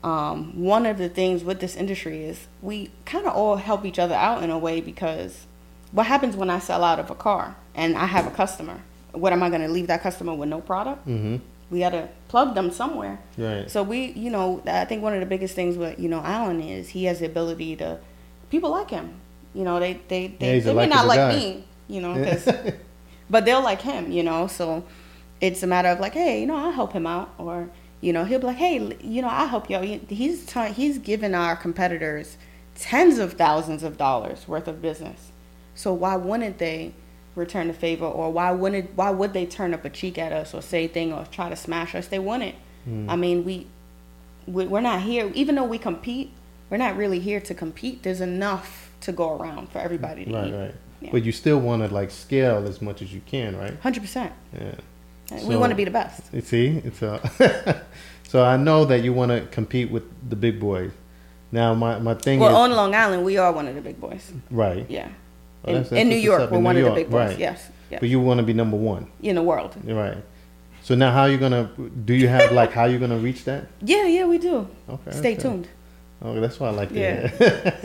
[0.05, 3.99] um, one of the things with this industry is we kind of all help each
[3.99, 5.47] other out in a way because
[5.93, 8.83] what happens when I sell out of a car and I have a customer?
[9.13, 11.09] What am I going to leave that customer with no product?
[11.09, 11.37] Mm-hmm.
[11.71, 13.19] We got to plug them somewhere.
[13.39, 13.69] Right.
[13.71, 16.61] So we, you know, I think one of the biggest things with you know Alan
[16.61, 17.99] is he has the ability to,
[18.51, 19.15] people like him.
[19.55, 21.35] You know, they they they, a they may not like guy.
[21.35, 21.65] me.
[21.89, 22.49] You know, 'cause-
[23.31, 24.11] but they'll like him.
[24.13, 24.85] You know, so
[25.41, 27.69] it's a matter of like, hey, you know, I'll help him out, or
[28.01, 29.77] you know, he'll be like, hey, you know, I'll help you.
[29.77, 29.85] out.
[29.85, 32.37] He's t- he's given our competitors
[32.75, 35.31] tens of thousands of dollars worth of business.
[35.75, 36.93] So why wouldn't they
[37.35, 40.55] return the favor, or why wouldn't why would they turn up a cheek at us,
[40.55, 42.07] or say thing, or try to smash us?
[42.09, 42.55] They wouldn't.
[42.89, 43.07] Mm.
[43.11, 43.67] I mean, we
[44.47, 45.31] we- we're not here.
[45.35, 46.31] Even though we compete,
[46.71, 48.03] we're not really here to compete.
[48.05, 50.55] There's enough to go around for everybody to Right, eat.
[50.55, 50.75] right.
[51.01, 51.11] Yeah.
[51.13, 53.79] But you still want to like scale as much as you can, right?
[53.81, 54.33] Hundred percent.
[54.55, 54.75] Yeah.
[55.31, 56.23] We So- want to be the best.
[56.33, 57.83] You see, it's a.
[58.29, 60.93] so I know that you want to compete with the big boys.
[61.53, 64.01] Now my my thing Well, is on Long Island, we are one of the big
[64.01, 64.33] boys.
[64.51, 64.87] right.
[64.89, 65.09] Yeah.
[65.65, 67.31] Oh, In, that's- that's in New York, we're In one New of the big boys.
[67.31, 67.39] right.
[67.39, 67.69] Yes.
[67.91, 68.01] yes.
[68.01, 69.75] But you want to be number one, in the world.
[69.85, 70.19] right?
[70.83, 71.69] So now, how are you gonna?
[72.05, 73.67] Do you have like how you gonna reach that?
[73.83, 74.69] Yeah, yeah, we do.
[74.89, 75.11] Okay.
[75.11, 75.43] Stay okay.
[75.43, 75.69] tuned.
[76.23, 77.31] Oh, that's why I like to Yeah.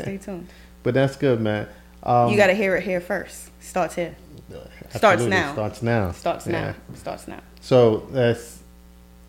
[0.02, 0.48] Stay tuned.
[0.84, 1.68] but that's good, man.
[2.04, 3.50] Um, you got to hear it here first.
[3.62, 4.16] Starts here.
[4.90, 5.54] starts absolutely, now.
[5.54, 6.12] Starts now.
[6.12, 6.52] Starts Yeah.
[6.62, 6.76] now.
[6.96, 7.40] Starts now.
[7.62, 8.60] So that's.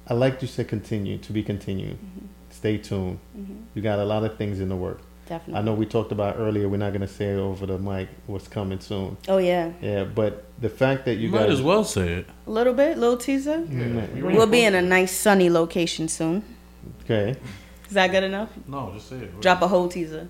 [0.08, 1.96] I like you said continue to be continued.
[1.96, 2.26] Mm-hmm.
[2.50, 3.18] Stay tuned.
[3.74, 5.00] You got a lot of things in the work.
[5.28, 5.60] Definitely.
[5.60, 6.68] I know we talked about earlier.
[6.68, 8.08] We're not gonna say over the mic.
[8.26, 9.16] What's coming soon?
[9.28, 9.70] Oh yeah.
[9.80, 12.26] Yeah, but the fact that you you might as well say it.
[12.46, 13.58] A little bit, little teaser.
[13.58, 16.42] Mm, We'll be in a nice sunny location soon.
[17.04, 17.36] okay.
[17.86, 18.48] Is that good enough?
[18.66, 19.40] No, just say it.
[19.40, 20.28] Drop a whole teaser.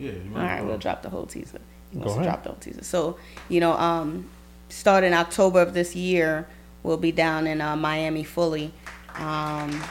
[0.00, 0.12] Yeah.
[0.12, 1.58] You All right, we'll drop the whole teaser.
[1.92, 2.24] Go Let's ahead.
[2.24, 2.82] drop the whole teaser.
[2.84, 4.28] So, you know, um,
[4.70, 6.48] starting October of this year,
[6.82, 8.72] we'll be down in uh, Miami fully.
[9.16, 9.82] Um,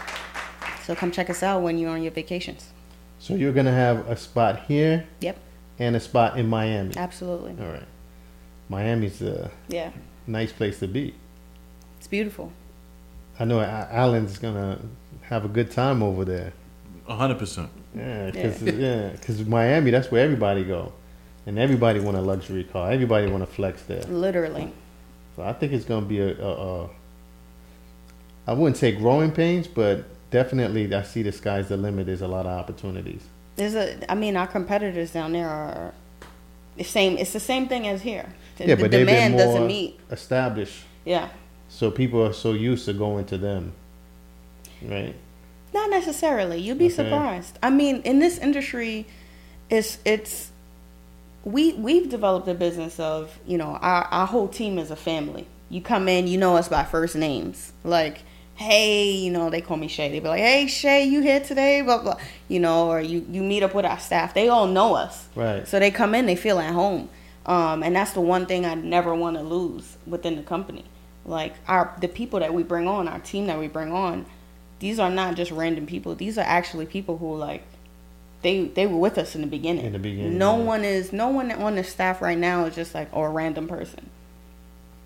[0.86, 2.70] so come check us out when you're on your vacations.
[3.20, 5.38] So you're gonna have a spot here Yep,
[5.78, 6.96] and a spot in Miami.
[6.98, 7.56] absolutely.
[7.64, 7.84] All right.
[8.70, 9.92] Miami's a Yeah,
[10.26, 11.14] nice place to be.
[11.98, 12.52] it's beautiful.
[13.40, 14.80] I know A- Alan's gonna
[15.24, 16.54] have a good time over there.
[17.08, 17.70] hundred percent.
[17.96, 20.92] Yeah, because yeah, 'cause Miami, that's where everybody go,
[21.46, 22.92] and everybody want a luxury car.
[22.92, 24.04] Everybody want to flex there.
[24.04, 24.72] Literally.
[25.36, 26.90] So I think it's gonna be a, a, a
[28.48, 32.06] I wouldn't say growing pains, but definitely I see the sky's the limit.
[32.08, 33.22] There's a lot of opportunities.
[33.56, 35.94] There's a, I mean, our competitors down there are
[36.78, 37.18] the same.
[37.18, 38.28] It's the same thing as here.
[38.58, 40.00] The, yeah, the but they've been demand doesn't meet.
[40.12, 41.30] established, Yeah,
[41.70, 43.74] so people are so used to going to them,
[44.84, 45.16] right?
[45.74, 46.60] Not necessarily.
[46.60, 46.94] You'd be Okay.
[46.96, 47.58] surprised.
[47.62, 49.06] I mean, in this industry,
[49.70, 50.50] it's it's
[51.44, 55.46] we we've developed a business of you know our our whole team is a family.
[55.70, 57.72] You come in, you know us by first names.
[57.84, 58.24] Like,
[58.56, 60.10] hey, you know they call me Shay.
[60.10, 61.82] They be like, hey Shay, you here today?
[61.82, 62.16] Blah blah.
[62.48, 64.34] You know, or you you meet up with our staff.
[64.34, 65.28] They all know us.
[65.36, 65.68] Right.
[65.68, 67.10] So they come in, they feel at home.
[67.46, 70.84] Um, and that's the one thing I never want to lose within the company.
[71.26, 74.26] Like our the people that we bring on, our team that we bring on,
[74.80, 76.16] these are not just random people.
[76.16, 77.64] These are actually people who like
[78.42, 79.86] they they were with us in the beginning.
[79.86, 80.64] In the beginning, No yeah.
[80.64, 83.68] one is no one on the staff right now is just like or a random
[83.68, 84.10] person.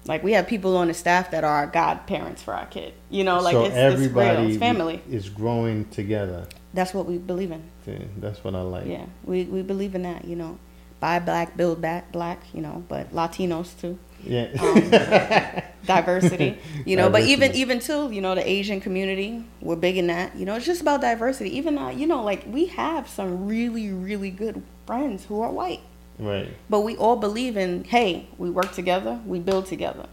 [0.06, 2.94] Like we have people on the staff that are godparents for our kid.
[3.10, 4.50] You know, like so it's, it's everybody.
[4.50, 5.02] It's family.
[5.10, 6.46] is growing together.
[6.74, 7.64] That's what we believe in.
[7.86, 8.86] See, That's what I like.
[8.88, 10.26] Yeah, we we believe in that.
[10.26, 10.60] You know,
[11.00, 12.42] buy black, build back black.
[12.54, 13.98] You know, but Latinos too.
[14.26, 14.48] Yeah.
[14.60, 16.58] um, diversity.
[16.86, 20.36] You know, but even even too, you know, the Asian community, we're big in that.
[20.36, 21.56] You know, it's just about diversity.
[21.58, 25.80] Even uh, you know, like we have some really really good friends who are white,
[26.20, 26.50] right.
[26.70, 30.08] but we all believe in hey, we work together, we build together.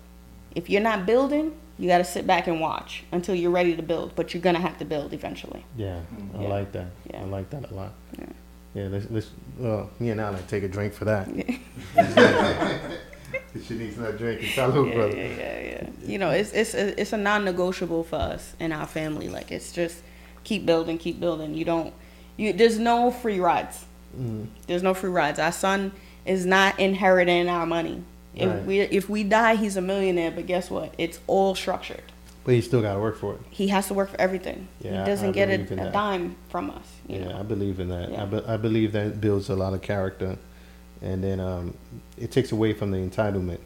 [0.54, 3.82] If you're not building, you got to sit back and watch until you're ready to
[3.82, 4.14] build.
[4.14, 5.64] But you're gonna have to build eventually.
[5.76, 5.98] Yeah.
[6.38, 6.48] I Yeah.
[6.48, 6.86] like that.
[7.10, 7.22] Yeah.
[7.22, 7.92] I like that a lot.
[8.16, 8.26] Yeah.
[8.74, 8.88] Yeah.
[8.92, 9.30] let's let's.
[9.58, 11.26] Well, me and Alan take a drink for that.
[13.70, 14.48] she needs not drinking.
[14.48, 15.16] Salud, yeah, brother.
[15.16, 15.87] yeah, yeah, yeah.
[16.04, 19.28] You know, it's it's a, it's a non-negotiable for us and our family.
[19.28, 20.02] Like it's just
[20.44, 21.54] keep building, keep building.
[21.54, 21.94] You don't,
[22.37, 23.85] you there's no free rides.
[24.18, 24.48] Mm.
[24.66, 25.38] There's no free rides.
[25.38, 25.92] Our son
[26.26, 28.02] is not inheriting our money.
[28.35, 28.64] If Right.
[28.64, 30.30] we if we die, he's a millionaire.
[30.33, 30.94] But guess what?
[30.98, 32.02] It's all structured.
[32.42, 33.40] But you still got to work for it.
[33.50, 34.66] He has to work for everything.
[34.80, 36.87] Yeah, he doesn't I get in a, a dime from us.
[37.06, 37.38] You Yeah, know?
[37.40, 38.11] I believe in that.
[38.11, 38.22] Yeah.
[38.22, 40.38] I, be, I believe that builds a lot of character,
[41.02, 41.74] and then um,
[42.18, 43.58] it takes away from the entitlement.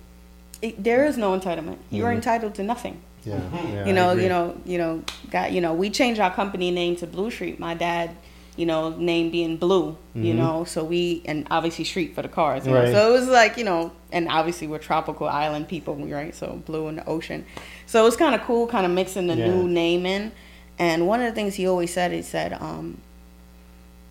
[0.63, 1.79] It, there is no entitlement.
[1.91, 2.17] You're Mhm.
[2.17, 3.01] entitled to nothing.
[3.25, 6.71] Yeah, yeah you know, you know, you know, got you know, we changed our company
[6.71, 7.59] name to Blue Street.
[7.59, 8.11] My dad,
[8.57, 10.37] you know, name being Blue, you Mhm.
[10.37, 12.67] know, so we and obviously Street for the cars.
[12.67, 12.81] You know?
[12.83, 12.93] Right.
[12.93, 16.35] So it was like you know, and obviously we're tropical island people, right?
[16.35, 17.45] So blue in the ocean.
[17.87, 19.49] So it was kind of cool, kind of mixing the Yeah.
[19.49, 20.33] new name in.
[20.79, 22.99] And one of the things he always said, he said, um,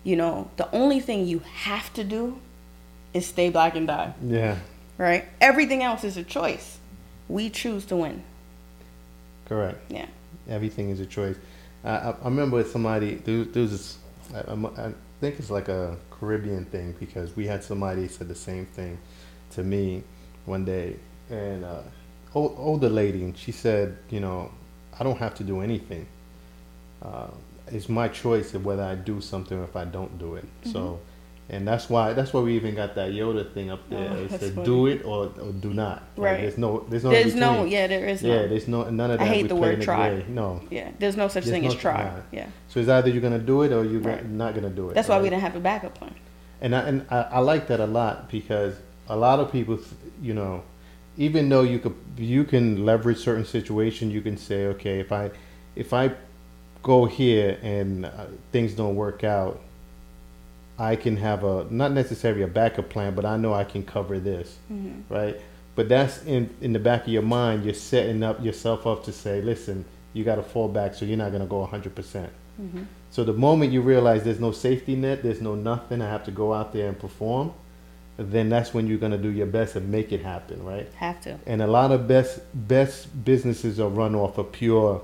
[0.02, 2.38] you know, the only thing you have to do
[3.14, 4.58] is stay black and die, Yeah,
[4.98, 5.24] right?
[5.40, 6.78] Everything else is a choice.
[7.28, 8.22] We choose to win.
[9.46, 9.78] correct.
[9.90, 10.06] Yeah.
[10.48, 11.36] Everything is a choice.
[11.84, 13.98] I, I, I remember somebody there, there was this.
[14.34, 18.66] I, I'm- think it's like a Caribbean thing because we had somebody said the same
[18.66, 18.98] thing
[19.52, 20.02] to me
[20.44, 20.96] one day,
[21.30, 21.80] and uh,
[22.34, 24.50] old, older lady, and she said, you know,
[24.98, 26.06] I don't have to do anything.
[27.00, 27.28] Uh,
[27.68, 30.44] it's my choice of whether I do something or if I don't do it.
[30.70, 31.00] So,
[31.50, 34.08] and that's why that's why we even got that Yoda thing up there.
[34.10, 34.64] Oh, it that's funny.
[34.64, 36.40] "Do it or, or do not." Like, Right.
[36.40, 38.28] there's no there's no There's no, yeah, there is no.
[38.34, 39.24] Yeah, there's no none of that.
[39.24, 40.24] I hate we the word the try.
[40.28, 40.62] No.
[40.70, 42.10] Yeah, there's no such There's thing no- as try.
[42.32, 44.26] Yeah, So it's either you're gonna do it or you're Right.
[44.28, 44.94] not gonna do it.
[44.94, 46.14] that's why we didn't have a backup plan.
[46.60, 48.74] And I, and I, I like that a lot because
[49.08, 49.78] a lot of people,
[50.22, 50.62] you know,
[51.18, 55.30] even though you could you can leverage certain situations, you can say, okay, if I
[55.76, 56.12] if I
[56.82, 59.60] go here and uh, things don't work out,
[60.78, 64.18] I can have a not necessarily a backup plan, but I know I can cover
[64.18, 65.12] this, Mm-hmm.
[65.12, 65.40] right?
[65.76, 67.64] But that's in in the back of your mind.
[67.64, 71.16] You're setting up yourself up to say, listen, you got to fall back, so you're
[71.16, 72.30] not gonna go 100 percent.
[72.60, 72.82] Mm-hmm.
[73.10, 76.30] So the moment you realize there's no safety net, there's no nothing, I have to
[76.32, 77.52] go out there and perform,
[78.16, 80.88] then that's when you're gonna do your best and make it happen, right?
[80.96, 81.38] Have to.
[81.46, 85.02] And a lot of best best businesses are run off of pure,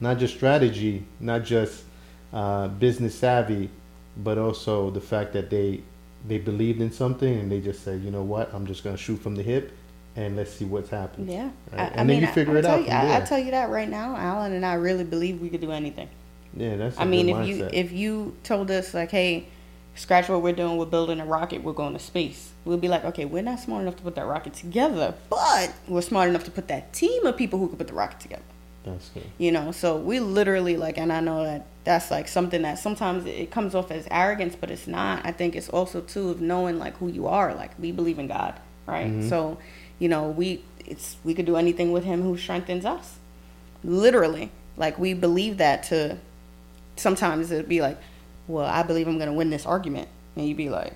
[0.00, 1.84] not just strategy, not just
[2.32, 3.70] uh, business savvy,
[4.16, 5.82] but also the fact that they
[6.26, 9.16] they believed in something and they just said, you know what, I'm just gonna shoot
[9.18, 9.72] from the hip,
[10.16, 11.28] and let's see what's happening.
[11.28, 11.50] Yeah.
[11.72, 11.80] Right.
[11.80, 13.70] I, And I then mean, you figure I, it out You, I, tell you that
[13.70, 16.08] right now, Alan and I really believe we could do anything.
[16.54, 16.98] Yeah, that's.
[16.98, 19.48] I I mean, if you if you told us like, hey,
[19.94, 22.52] scratch what we're doing, we're building a rocket, we're going to space.
[22.64, 26.02] We'll be like, okay, we're not smart enough to put that rocket together, but we're
[26.02, 28.42] smart enough to put that team of people who could put the rocket together.
[28.84, 29.30] that's good.
[29.38, 33.24] You know, so we literally like, and I know that that's like something that sometimes
[33.24, 35.24] it comes off as arrogance, but it's not.
[35.24, 37.54] I think it's also too of knowing like who you are.
[37.54, 38.54] Like we believe in God,
[38.86, 39.10] right?
[39.10, 39.28] Mhm.
[39.30, 39.56] So,
[39.98, 43.16] you know, we it's we could do anything with Him who strengthens us.
[43.82, 45.84] Literally, like we believe that.
[45.84, 46.18] To
[46.96, 47.98] sometimes it'd be like,
[48.48, 50.92] well, I believe I'm gonna win this argument, and you'd be like.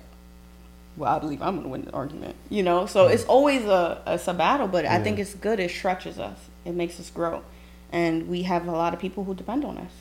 [0.97, 2.85] Well, I believe I'm gonna win the argument, you know.
[2.85, 5.57] So it's always a it's a battle, but I think it's good.
[5.61, 6.37] It stretches us.
[6.65, 7.43] It makes us grow
[7.91, 9.91] and we have a lot of people who depend on us.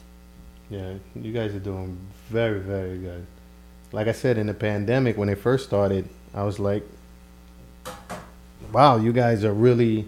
[0.70, 3.26] Yeah, you guys are doing very, very good.
[3.92, 6.84] Like I said, in the pandemic, when it first started, I was like,
[8.72, 10.06] wow, you guys are really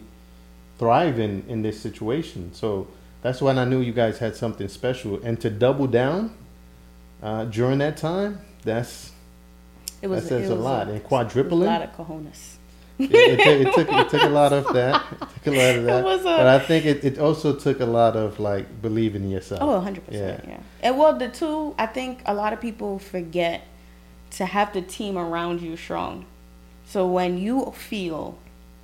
[0.79, 2.55] thriving in this situation.
[2.55, 2.87] So
[3.23, 5.21] that's when I knew you guys had something special.
[5.23, 6.33] And to double down
[7.23, 9.11] uh, during that time, that's
[10.01, 10.89] It was that says a lot.
[10.89, 12.52] it And quadrupling, a lot of cojones.
[12.99, 15.03] It, it, took, it, took, it took a lot of that.
[15.45, 16.05] It took a lot of that.
[16.07, 19.61] a- but I think it, it also took a lot of like believing in yourself.
[19.63, 20.45] Oh, 100 percent.
[20.47, 20.61] Yeah.
[20.83, 23.63] And well, the two, I think a lot of people forget
[24.33, 26.27] to have the team around you strong.
[26.87, 28.39] So when you feel,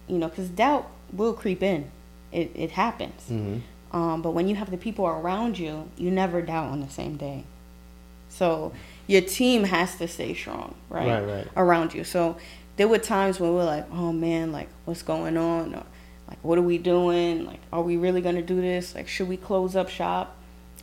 [0.09, 1.91] you know, because doubt will creep in,
[2.33, 3.23] it it happens.
[3.29, 3.59] hmm
[3.93, 7.17] Um, but when you have the people around you, you never doubt on the same
[7.17, 7.45] day.
[8.29, 8.73] So
[9.07, 11.09] your team has to stay strong, right?
[11.09, 11.47] Right, right.
[11.57, 12.05] Around you.
[12.05, 12.37] So
[12.79, 15.75] there were times when we are like, oh man, like what's going on?
[15.75, 15.85] Or,
[16.29, 17.45] like what are we doing?
[17.45, 18.95] Like are we really gonna do this?
[18.95, 20.35] Like should we close up shop?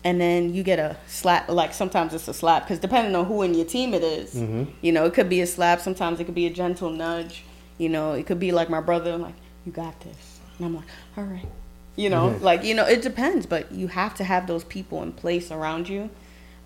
[0.03, 1.49] And then you get a slap.
[1.49, 4.67] Like sometimes it's a slap because depending on who in your team it is, Mhm.
[4.81, 5.81] you know, it could be a slap.
[5.81, 7.43] Sometimes it could be a gentle nudge.
[7.79, 9.33] You know, it could be like my brother, like,
[9.65, 10.39] you got this.
[10.57, 10.85] And I'm like,
[11.17, 11.47] all right.
[11.95, 12.41] You know, Mhm.
[12.41, 15.89] like, you know, it depends, but you have to have those people in place around
[15.89, 16.09] you.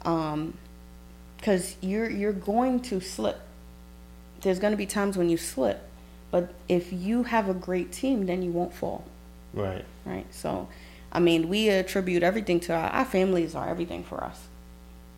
[0.04, 0.56] Um,
[1.42, 3.40] cause you're, you're going to slip.
[4.42, 5.82] There's going to be times when you slip,
[6.32, 9.04] but if you have a great team, then you won't fall.
[9.54, 9.84] Right.
[10.06, 10.26] Right.
[10.34, 10.68] So,
[11.12, 14.48] I mean, we attribute everything to our, our families are everything for us.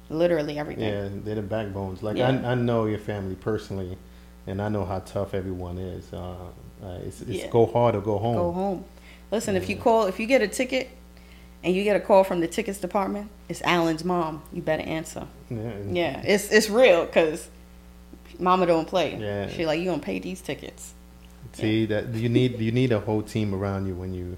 [0.10, 0.86] Literally everything.
[0.86, 2.04] Yeah, they're the backbones.
[2.04, 2.30] Like Yeah.
[2.30, 3.98] I, I know your family personally,
[4.48, 6.12] and I know how tough everyone is.
[6.12, 6.34] Uh,
[6.84, 7.48] uh, it's, it's Yeah.
[7.48, 8.36] go hard or go home.
[8.36, 8.86] Go home.
[9.32, 10.90] Listen, if you call, if you get a ticket
[11.64, 14.42] and you get a call from the tickets department, it's Alan's mom.
[14.52, 15.28] You better answer.
[15.50, 15.72] Yeah.
[15.90, 17.48] Yeah, it's it's real because
[18.42, 19.16] mama don't play.
[19.18, 19.48] Yeah.
[19.50, 20.94] She like you gonna pay these tickets.
[21.54, 24.38] See that you need you need a whole team around you when you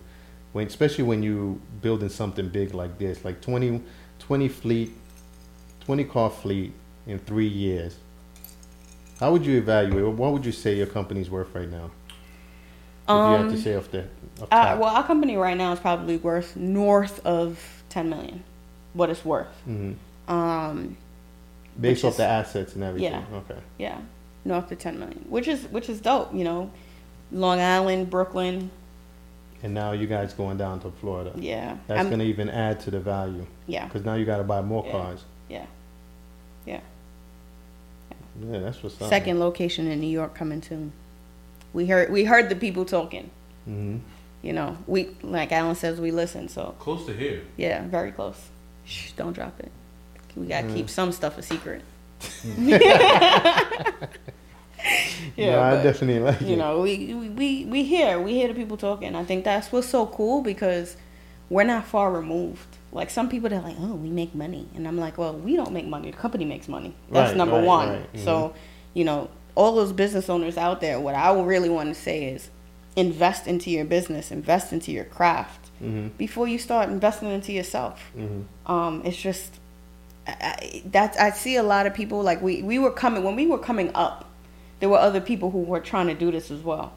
[0.52, 3.82] when especially when you building something big like this, like 20,
[4.20, 4.92] 20 fleet,
[5.82, 6.74] twenty car fleet
[7.08, 7.98] in three years.
[9.20, 10.16] How would you evaluate?
[10.16, 11.92] What would you say your company's worth right now?
[13.06, 14.00] If you have to Um, say off the
[14.42, 18.44] off Uh, well, our company right now is probably worth north of ten million.
[18.94, 19.48] What it's worth.
[19.68, 19.96] Mhm.
[20.28, 20.98] Um,
[21.80, 23.12] Based which off is- the assets and everything.
[23.12, 23.38] yeah.
[23.38, 23.60] Okay.
[23.78, 23.98] yeah,
[24.46, 26.34] north of ten million, which is which is dope.
[26.34, 26.72] You know,
[27.32, 28.70] Long Island, Brooklyn.
[29.64, 31.32] And now you guys going down to Florida.
[31.36, 34.38] Yeah, That's I'm- going to even add to the value yeah, because now you got
[34.38, 35.24] to buy more cars.
[35.50, 35.60] Yeah.
[35.60, 35.68] cars.
[36.66, 36.80] yeah.
[38.52, 39.10] Yeah, that's what's up.
[39.10, 40.92] Second location in New York coming soon.
[41.72, 43.30] We heard we heard the people talking.
[43.66, 43.98] hmm
[44.42, 46.50] You know, we like Alan says we listen.
[46.50, 47.42] So Close to here.
[47.58, 48.50] yeah, very close.
[48.86, 49.72] Shh, don't drop it.
[50.36, 50.76] We gotta Mm.
[50.76, 51.82] keep some stuff a secret.
[52.58, 52.78] Yeah,
[55.38, 56.58] yeah, I but, definitely like you it.
[56.58, 59.16] know, we, we we we hear we hear the people talking.
[59.16, 60.98] I think that's what's so cool because
[61.50, 62.68] we're not far removed.
[62.92, 65.72] Like some people, they're like, "Oh, we make money," and I'm like, "Well, we don't
[65.72, 66.12] make money.
[66.12, 66.94] The company makes money.
[67.12, 68.14] That's Right, number right, one." right.
[68.14, 68.24] Mhm.
[68.24, 68.54] So,
[68.94, 72.50] you know, all those business owners out there, what I really want to say is,
[72.96, 78.12] invest into your business, invest into your craft hmm before you start investing into yourself.
[78.16, 79.60] hmm Um, it's just
[80.28, 83.48] I, I, I see a lot of people like we we were coming when we
[83.48, 84.30] were coming up.
[84.80, 86.94] There were other people who were trying to do this as well,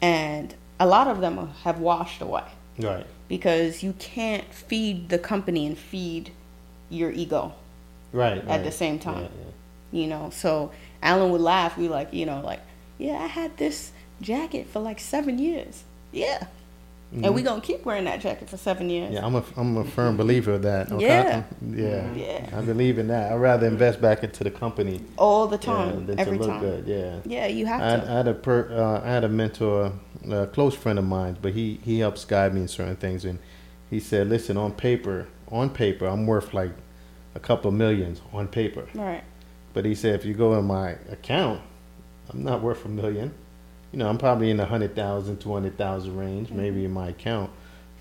[0.00, 2.44] and a lot of them have washed away
[2.78, 3.06] Right.
[3.28, 6.30] because you can't feed the company and feed
[6.90, 7.52] your ego.
[8.12, 8.38] Right.
[8.38, 8.64] At right.
[8.64, 9.22] the same time.
[9.22, 10.70] Yeah, You know, so
[11.02, 11.76] Alan would laugh.
[11.78, 12.60] We like, you know, like,
[12.98, 15.84] yeah, I had this jacket for like seven years.
[16.12, 16.46] Yeah,
[17.12, 19.06] and we're gonna keep wearing that jacket for seven years.
[19.06, 19.14] Mm-hmm.
[19.14, 20.90] Yeah, I'm a I'm a firm believer of that.
[20.90, 21.04] Okay?
[21.06, 21.44] Yeah.
[21.60, 22.12] Yeah.
[22.14, 22.50] Yeah.
[22.56, 23.32] I believe in that.
[23.32, 26.60] I'd rather invest back into the company All the yeah, time, than every to time.
[26.60, 26.86] good.
[26.86, 27.20] Yeah.
[27.24, 28.10] Yeah, you have I to.
[28.10, 29.92] I had a per, uh, I had a mentor,
[30.30, 33.38] a close friend of mine, but he he helps guide me in certain things, and
[33.90, 36.72] he said, "Listen, on paper, on paper, I'm worth like
[37.34, 39.24] a couple of millions on paper, right.
[39.74, 41.60] but he said if you go in my account,
[42.30, 43.34] I'm not worth a million.
[43.92, 47.08] You know, I'm probably in the hundred thousand, two hundred thousand range, maybe in my
[47.08, 47.50] account,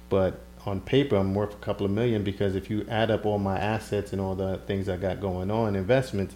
[0.09, 3.39] but on paper, I'm worth a couple of million because if you add up all
[3.39, 6.35] my assets and all the things I got going on, investments,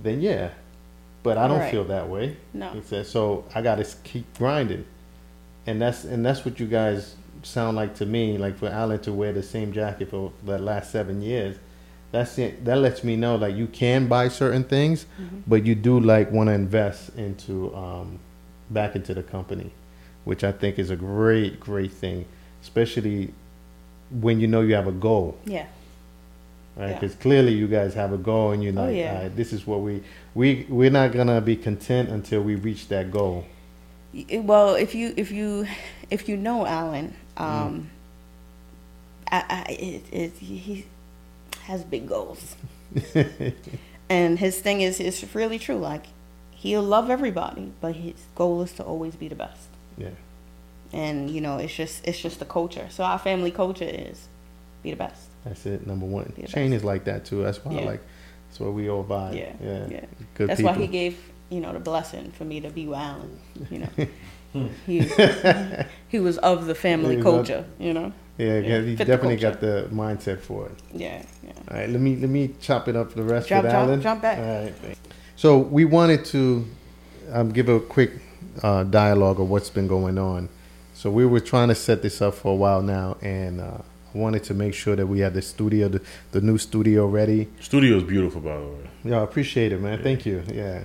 [0.00, 0.50] then yeah."
[1.22, 1.70] But I don't Right.
[1.70, 2.36] feel that way.
[2.54, 2.72] No.
[3.04, 4.84] "So I got to keep grinding,"
[5.66, 8.36] and that's and that's what you guys sound like to me.
[8.38, 11.56] Like for Alan to wear the same jacket for the last seven years,
[12.12, 12.64] that's it.
[12.64, 15.06] That lets me know like you can buy certain things,
[15.46, 18.18] but you do like want to invest into um,
[18.70, 19.70] back into the company,
[20.24, 22.24] which I think is a great great thing,
[22.62, 23.32] especially
[24.10, 25.66] when you know you have a goal Yeah.
[26.76, 26.88] right?
[26.90, 26.94] Yeah.
[26.98, 29.14] Because clearly you guys have a goal, and you're Oh, like, yeah.
[29.16, 30.02] "All right, this is what we
[30.34, 33.44] we we're not gonna be content until we reach that goal.
[34.32, 35.66] Well, if you if you
[36.10, 37.90] if you know Alan, um,
[39.30, 40.84] I, I it, it, he
[41.62, 42.56] has big goals,
[44.08, 45.76] and his thing is it's really true.
[45.78, 46.06] Like
[46.62, 49.66] he'll love everybody, but his goal is to always be the best.
[49.96, 50.10] Yeah,
[50.92, 52.86] And you know, it's just it's just the culture.
[52.90, 54.28] So our family culture is
[54.82, 55.22] be the best.
[55.44, 55.86] that's it.
[55.86, 56.32] Number one.
[56.46, 57.42] Shane is like that too.
[57.42, 57.90] That's why I Yeah.
[57.92, 58.02] like.
[58.48, 59.32] That's what we all buy.
[59.32, 59.86] Yeah, yeah.
[59.88, 60.04] yeah.
[60.34, 60.72] Good That's people.
[60.74, 61.14] why he gave
[61.50, 63.38] you know the blessing for me to be with Alan.
[63.70, 63.92] You know,
[64.52, 64.66] hmm.
[64.86, 64.98] he
[66.08, 67.64] he was of the family of- culture.
[67.78, 68.12] You know.
[68.38, 70.76] yeah, yeah, he fit the definitely got the mindset for it.
[70.92, 71.52] Yeah, yeah.
[71.70, 73.88] All right, let me let me chop it up for the rest Jump, with jump,
[73.88, 74.00] Alan.
[74.02, 74.38] jump back.
[74.38, 74.98] All right.
[75.40, 76.66] So we wanted to
[77.32, 78.10] um, give a quick
[78.62, 80.50] uh, dialogue of what's been going on.
[80.92, 83.78] So we were trying to set this up for a while now, and uh,
[84.14, 87.48] I wanted to make sure that we had the studio, the, the new studio ready.
[87.58, 88.90] Studio is beautiful, by the way.
[89.02, 90.02] Yeah, I appreciate it, man.
[90.02, 90.44] Thank you.
[90.52, 90.84] Yeah.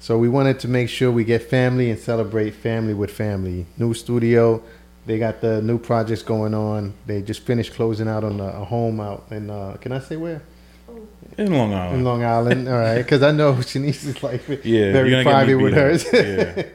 [0.00, 3.66] So we wanted to make sure we get family and celebrate family with family.
[3.78, 4.64] New studio.
[5.06, 6.94] They got the new projects going on.
[7.06, 9.48] They just finished closing out on a, a home out in.
[9.48, 10.42] Uh, can I say where?
[11.38, 11.96] In Long Island.
[11.98, 12.68] In Long Island.
[12.68, 15.56] All right, because I know Shanice is like Yeah, very you're gonna get me private
[15.56, 16.04] with hers.
[16.12, 16.64] Yeah.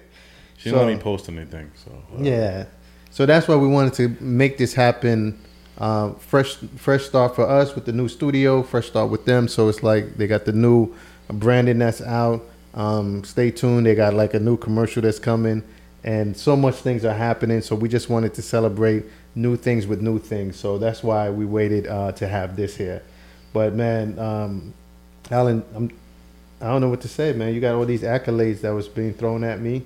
[0.59, 1.69] She didn't So- let me post anything.
[1.75, 2.65] So uh, Yeah.
[3.11, 5.39] So that's why we wanted to make this happen.
[5.77, 8.63] Uh, fresh, fresh start for us with the new studio.
[8.63, 9.47] Fresh start with them.
[9.47, 10.95] So it's like they got the new
[11.31, 12.43] branding that's out.
[12.73, 13.85] Um, stay tuned.
[13.85, 15.63] They got like a new commercial that's coming,
[16.03, 17.61] and so much things are happening.
[17.61, 19.05] So we just wanted to celebrate
[19.35, 20.55] new things with new things.
[20.57, 23.03] So that's why we waited uh, to have this here.
[23.53, 24.73] But man, um,
[25.31, 25.91] Alan, I'm,
[26.61, 27.53] I don't know what to say, man.
[27.53, 29.83] You got all these accolades that was being thrown at me.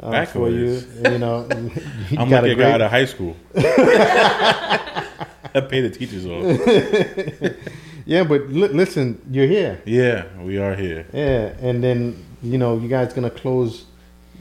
[0.00, 1.46] Uh, for you, you know,
[2.10, 3.36] you I'm got like a a guy out of high school.
[3.56, 5.06] I
[5.68, 7.56] pay the teachers off.
[8.06, 9.80] Yeah, but li- listen, you're here.
[9.86, 11.06] Yeah, we are here.
[11.12, 13.84] Yeah, and then you know you guys gonna close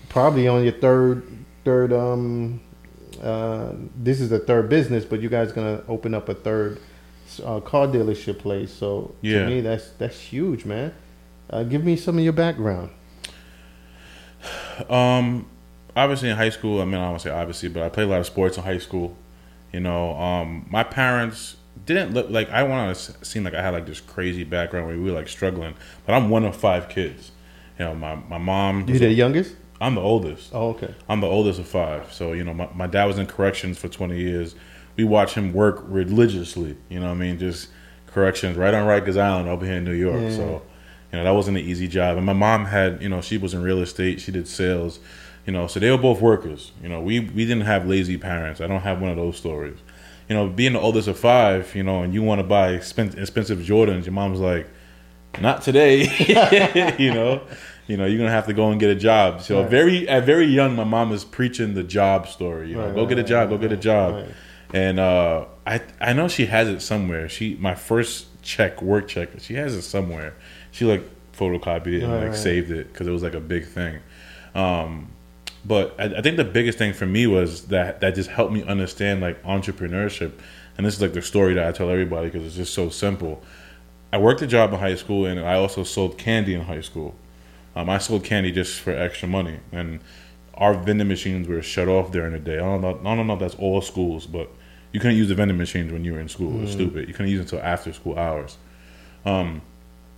[0.09, 1.25] probably on your third
[1.63, 2.59] third um
[3.21, 6.79] uh this is the third business, but you guys gonna open up a third
[7.39, 8.71] uh, car dealership place.
[8.71, 9.39] So Yeah.
[9.43, 10.93] to me that's that's huge, man.
[11.49, 12.89] Uh, give me some of your background.
[14.89, 15.45] Um,
[15.95, 18.05] obviously in high school, I mean, I don't want to say obviously, but I played
[18.07, 19.15] a lot of sports in high school.
[19.71, 23.73] You know, um, my parents didn't look like I want to seem like I had
[23.73, 25.75] like this crazy background where we were like struggling,
[26.05, 27.31] but I'm one of five kids.
[27.79, 28.87] You know, my my mom.
[28.87, 29.55] You the youngest?
[29.81, 30.51] I'm the oldest.
[30.53, 30.93] Oh, okay.
[31.09, 32.13] I'm the oldest of five.
[32.13, 34.55] So, you know, my, my dad was in corrections for 20 years.
[34.95, 37.39] We watch him work religiously, you know what I mean?
[37.39, 37.69] Just
[38.07, 40.21] corrections right on Rikers Island over here in New York.
[40.21, 40.35] Yeah.
[40.35, 40.61] So,
[41.11, 42.17] you know, that wasn't an easy job.
[42.17, 44.99] And my mom had, you know, she was in real estate, she did sales,
[45.47, 46.71] you know, so they were both workers.
[46.81, 48.61] You know, we, we didn't have lazy parents.
[48.61, 49.77] I don't have one of those stories.
[50.29, 53.17] You know, being the oldest of five, you know, and you want to buy expen-
[53.17, 54.67] expensive Jordans, your mom's like,
[55.41, 56.03] not today,
[56.99, 57.41] you know.
[57.85, 59.41] You know, you're gonna have to go and get a job.
[59.41, 59.69] So Right.
[59.69, 62.69] very at very young, my mom is preaching the job story.
[62.69, 64.25] You know, Right, go right, get a right, job, go get a job.
[64.73, 67.29] And uh, I I know she has it somewhere.
[67.29, 70.33] She my first check, work check, she has it somewhere.
[70.71, 71.03] She like
[71.37, 72.35] photocopied it and Right, like right.
[72.37, 73.99] saved it because it was like a big thing.
[74.55, 75.09] Um,
[75.65, 78.63] but I, I think the biggest thing for me was that that just helped me
[78.63, 80.33] understand like entrepreneurship.
[80.77, 83.43] And this is like the story that I tell everybody because it's just so simple.
[84.11, 87.15] I worked a job in high school and I also sold candy in high school.
[87.75, 89.99] Um, I sold candy just for extra money, and
[90.53, 92.55] our vending machines were shut off during the day.
[92.55, 92.99] I don't know.
[93.03, 94.51] I don't know if that's all schools, but
[94.93, 96.57] you couldn't use the vending machines when you were in school.
[96.59, 97.07] It was stupid.
[97.07, 98.57] You couldn't use it until after school hours.
[99.25, 99.61] Um,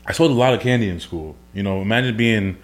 [0.05, 1.35] I sold a lot of candy in school.
[1.53, 2.57] You know, imagine being,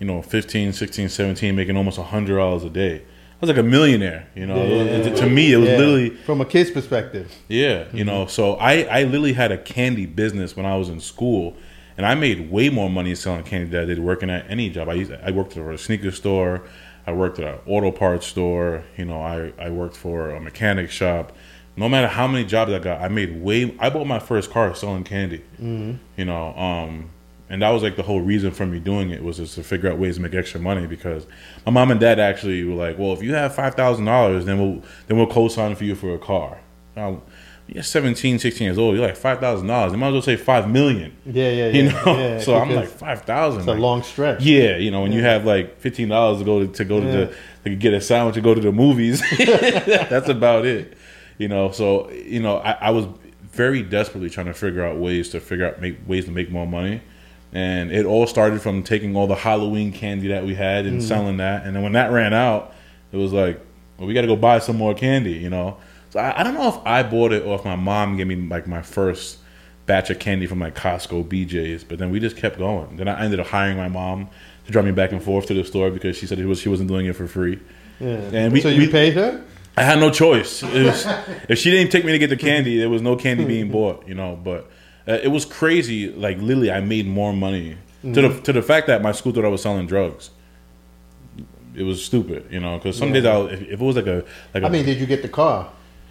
[0.00, 2.96] you know, 15, 16, 17, making almost $100 a day.
[2.96, 4.64] I was like a millionaire, you know.
[4.64, 5.02] Yeah.
[5.02, 5.76] To- to me, it was Yeah.
[5.76, 7.32] literally from a kid's perspective.
[7.48, 10.98] yeah, you know, so I, I literally had a candy business when I was in
[10.98, 11.54] school,
[11.96, 14.88] and I made way more money selling candy than I did working at any job.
[14.88, 16.62] I used I worked at a sneaker store,
[17.06, 20.90] I worked at an auto parts store, you know, I, I worked for a mechanic
[20.90, 21.32] shop.
[21.78, 23.74] No matter how many jobs I got, I made way.
[23.78, 27.10] I bought my first car selling candy, you know, um,
[27.50, 29.90] and that was like the whole reason for me doing it was just to figure
[29.90, 31.26] out ways to make extra money because
[31.64, 34.58] my mom and dad actually were like, well, if you have five thousand dollars, then
[34.58, 36.58] we'll then we'll co-sign for you for a car.
[36.96, 37.22] Now,
[37.68, 38.96] you're 17, 16 years old.
[38.96, 39.92] You're like five thousand dollars.
[39.92, 41.16] You might as well say five million.
[41.24, 41.72] Yeah, yeah, yeah.
[41.72, 42.02] You know.
[42.18, 43.60] yeah, so I'm like five thousand.
[43.60, 44.42] it's a long stretch.
[44.42, 47.06] Yeah, you know, when you have like fifteen dollars to go to, to go to
[47.06, 47.12] Yeah.
[47.62, 50.97] the to get a sandwich to go to the movies, that's about it.
[51.38, 53.06] You know, so you know, I, I was
[53.52, 56.66] very desperately trying to figure out ways to figure out make ways to make more
[56.66, 57.00] money.
[57.52, 61.08] And it all started from taking all the Halloween candy that we had and mm-hmm.
[61.08, 61.64] selling that.
[61.64, 62.74] And then when that ran out,
[63.10, 63.58] it was like,
[63.96, 65.78] well, we got to go buy some more candy, you know.
[66.10, 68.36] So I, I don't know if I bought it or if my mom gave me
[68.36, 69.38] like my first
[69.86, 71.84] batch of candy from like Costco, BJ's.
[71.84, 72.96] But then we just kept going.
[72.96, 74.28] Then I ended up hiring my mom
[74.66, 76.88] to drive me back and forth to the store because she said was she wasn't
[76.88, 77.58] doing it for free.
[77.98, 78.20] Yeah.
[78.32, 79.42] And we- so you we- paid her?
[79.78, 80.62] I had no choice.
[80.62, 81.06] It was,
[81.48, 84.06] if she didn't take me to get the candy, there was no candy being bought,
[84.08, 84.34] you know.
[84.42, 84.68] But
[85.06, 86.10] uh, it was crazy.
[86.12, 89.44] Like literally, I made more money to the to the fact that my school thought
[89.44, 90.30] I was selling drugs.
[91.74, 92.76] It was stupid, you know.
[92.78, 93.20] Because some Yeah.
[93.20, 94.24] days I, if, if it was like a
[94.54, 95.70] like I a- mean, did you get the car?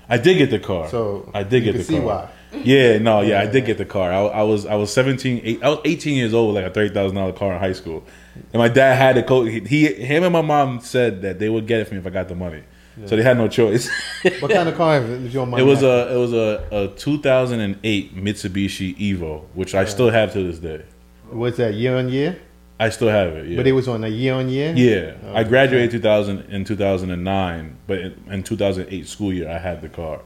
[0.10, 0.88] I did get the car.
[0.88, 2.06] So I did you get can the see car.
[2.06, 2.30] why.
[2.64, 4.10] Yeah, no, yeah, I did get the car.
[4.12, 6.74] I, I was I was seventeen, eight, I was eighteen years old with like a
[6.74, 8.06] thirty thousand dollar car in high school,
[8.54, 9.50] and my dad had the coat.
[9.50, 12.08] He, he, him and my mom said that they would get it for me if
[12.08, 12.64] I got the money,
[13.06, 13.90] so they had no choice.
[14.40, 17.60] What kind of car was your it was a it was a, a two thousand
[17.62, 20.84] and eight Mitsubishi Evo, which I still have to this day.
[21.32, 22.40] Was that year on year?
[22.80, 23.48] I still have it.
[23.48, 23.58] Yeah.
[23.58, 24.72] But it was on a year on year.
[24.76, 29.82] yeah, Oh, I graduated 2000 in 2009, but in, in 2008 school year I had
[29.82, 30.22] the car.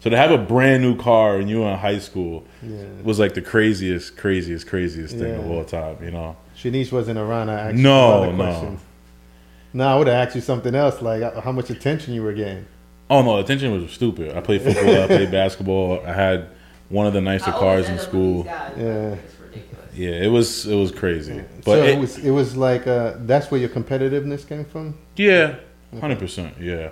[0.00, 2.84] So to have a brand new car when you were in high school Yeah.
[3.02, 5.98] was like the craziest, craziest, craziest thing of all time.
[6.02, 6.36] You know?
[6.56, 7.50] Shanice wasn't around.
[7.50, 8.78] I asked you No, no.
[9.70, 9.78] Questions.
[9.78, 12.32] No, I would have asked you something else, like uh, how much attention you were
[12.32, 12.66] getting.
[13.08, 14.36] Oh no, attention was stupid.
[14.36, 16.04] I played football, I played basketball.
[16.06, 16.48] I had
[16.88, 18.44] one of the nicer cars in school.
[18.46, 19.16] Yeah.
[19.92, 21.42] Yeah, it was it was crazy.
[21.64, 24.96] But so it, it, was it was like uh, that's where your competitiveness came from.
[25.16, 25.56] yeah,
[26.00, 26.54] hundred percent.
[26.60, 26.90] Yeah,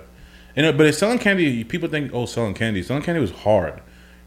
[0.55, 1.63] and uh, but it's selling candy.
[1.63, 2.83] People think oh, selling candy.
[2.83, 3.81] Selling candy was hard.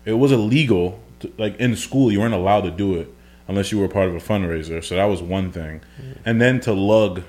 [0.05, 1.01] It was illegal.
[1.21, 3.13] To, like in school, you weren't allowed to do it
[3.47, 4.83] unless you were part of a fundraiser.
[4.83, 5.83] So that was one thing.
[6.25, 7.23] And then to lug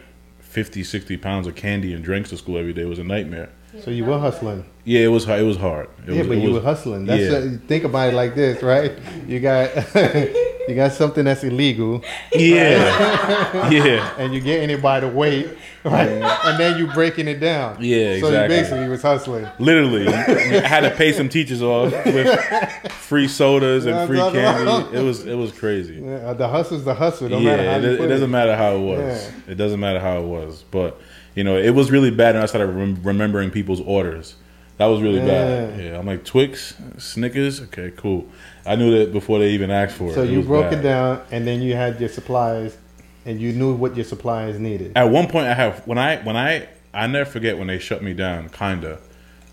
[0.53, 3.49] 50, 60 pounds of candy and drinks to school every day was a nightmare.
[3.81, 4.65] So you were hustling.
[4.85, 5.25] Yeah, it was.
[5.25, 5.39] hard.
[5.39, 5.89] It was hard.
[6.07, 7.05] It yeah, was, but you was- were hustling.
[7.05, 7.37] That's yeah.
[7.37, 8.91] uh, think about it like this, right?
[9.27, 9.73] You got
[10.67, 12.03] you got something that's illegal,
[12.33, 15.47] Yeah, yeah, and you're getting it by the weight,
[15.85, 16.07] right?
[16.09, 17.77] and then you're breaking it down.
[17.79, 18.55] Yeah, So exactly.
[18.57, 19.47] you basically was hustling.
[19.57, 20.07] literally.
[20.07, 22.39] I had to pay some teachers off with
[22.91, 24.65] free sodas and Yeah, free candy.
[24.65, 24.93] right.
[24.93, 25.95] It was it was crazy.
[25.95, 27.29] Yeah, the hustle's the hustle.
[27.29, 28.99] No matter how yeah, you it, it doesn't matter how it was.
[29.47, 29.51] Yeah.
[29.53, 30.63] It doesn't matter how it was.
[30.69, 30.99] But
[31.35, 34.35] you know, it was really bad, and I started rem- remembering people's orders.
[34.77, 35.79] That was really bad.
[35.79, 35.85] Yeah.
[35.91, 37.61] Yeah, I'm like Twix, Snickers.
[37.61, 38.27] Okay, cool.
[38.65, 40.13] I knew that before they even asked for it.
[40.13, 40.79] So you was broke bad.
[40.79, 42.77] it down, and then you had your supplies,
[43.25, 44.93] and you knew what your supplies needed.
[44.95, 48.01] At one point, I have when I when I I never forget when they shut
[48.01, 48.49] me down.
[48.49, 48.99] Kinda,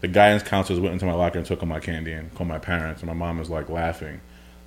[0.01, 2.59] the guidance counselors went into my locker and took all my candy and called my
[2.59, 4.21] parents, and my mom was like laughing,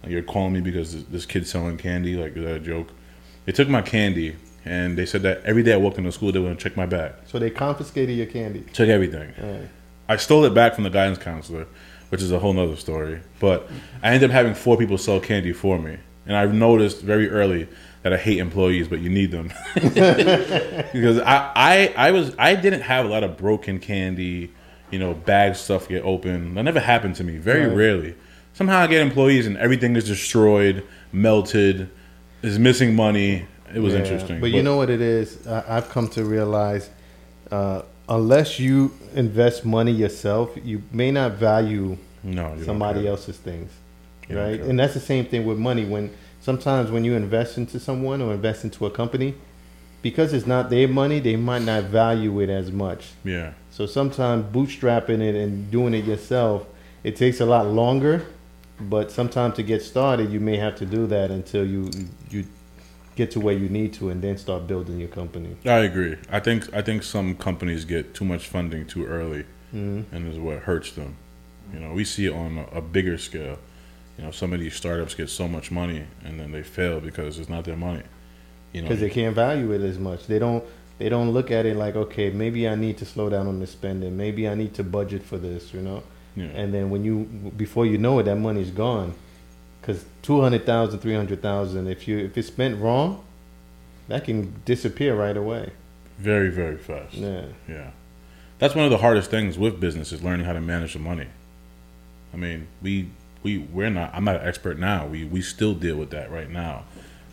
[0.03, 2.15] like you're calling me because this, this kid's selling candy.
[2.15, 2.89] Like is that a joke?
[3.45, 4.35] They took my candy
[4.65, 6.85] and they said that every day I walked into school they were gonna check my
[6.85, 8.63] bag, So they confiscated your candy.
[8.73, 9.33] check everything.
[9.41, 9.69] Right.
[10.09, 11.65] I stole it back from the guidance counselor,
[12.09, 13.21] which is a whole nother story.
[13.39, 13.69] But
[14.01, 15.97] I ended up having four people sell candy for me.
[16.25, 17.67] And I noticed very early
[18.03, 19.51] that I hate employees, but you need them.
[19.75, 24.51] because I, I, I was I didn't have a lot of broken candy,
[24.91, 26.55] you know, bag stuff get open.
[26.55, 27.37] That never happened to me.
[27.37, 27.75] Very Right.
[27.75, 28.15] rarely.
[28.53, 31.89] Somehow I get employees and everything is destroyed, melted,
[32.41, 33.45] is missing money.
[33.73, 34.39] It was Yeah, interesting.
[34.39, 35.45] But, you know what it is?
[35.47, 36.89] I, I've come to realize,
[37.51, 43.71] uh, unless you invest money yourself, you may not value no, somebody else's things,
[44.29, 44.59] You right?
[44.59, 45.85] And that's the same thing with money.
[45.85, 46.11] When
[46.41, 49.35] sometimes when you invest into someone or invest into a company,
[50.01, 53.11] because it's not their money, they might not value it as much.
[53.23, 53.53] Yeah.
[53.71, 56.67] So sometimes bootstrapping it and doing it yourself,
[57.03, 58.25] it takes a lot longer.
[58.79, 61.89] But sometimes to get started, you may have to do that until you
[62.29, 62.45] you
[63.15, 65.55] get to where you need to, and then start building your company.
[65.65, 66.17] I agree.
[66.31, 70.15] I think I think some companies get too much funding too early, Mm-hmm.
[70.15, 71.15] and is what hurts them.
[71.73, 73.57] You know, we see it on a, a bigger scale.
[74.17, 77.39] You know, some of these startups get so much money and then they fail because
[77.39, 78.03] it's not their money.
[78.71, 80.27] You know, because they can't value it as much.
[80.27, 80.63] They don't
[80.99, 83.65] they don't look at it like okay, maybe I need to slow down on the
[83.65, 84.15] spending.
[84.15, 85.73] Maybe I need to budget for this.
[85.73, 86.03] You know,
[86.35, 86.45] yeah.
[86.53, 87.23] and then when you
[87.57, 89.15] before you know it, that money's gone.
[89.83, 93.21] Because 200,000, 300,000, if you if it's spent wrong,
[94.07, 95.71] that can disappear right away.
[96.19, 97.15] very very fast.
[97.15, 97.45] Yeah.
[97.67, 97.91] Yeah.
[98.59, 101.27] That's one of the hardest things with business is learning how to manage the money.
[102.33, 103.09] I mean, we
[103.43, 105.05] we we're not I'm not an expert now.
[105.05, 106.85] We we still deal with that right now.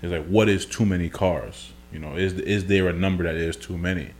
[0.02, 1.72] It's like what is too many cars?
[1.92, 4.10] You know, is is there a number that is too many?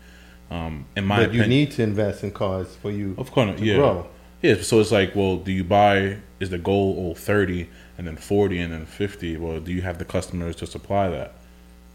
[0.52, 3.58] Um in my but opinion you need to invest in cars for you Of course,
[3.58, 3.76] to yeah.
[3.76, 4.06] grow.
[4.42, 7.68] Yeah, so it's like, well, do you buy is the goal oh, 30
[8.00, 9.36] and then 40 and then 50?
[9.36, 11.34] Well, do you have the customers to supply that?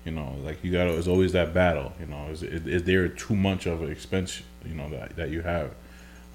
[0.05, 2.83] You know, like you got to it's always that battle, you know, is, is is
[2.83, 5.71] there too much of an expense, you know, that that you have?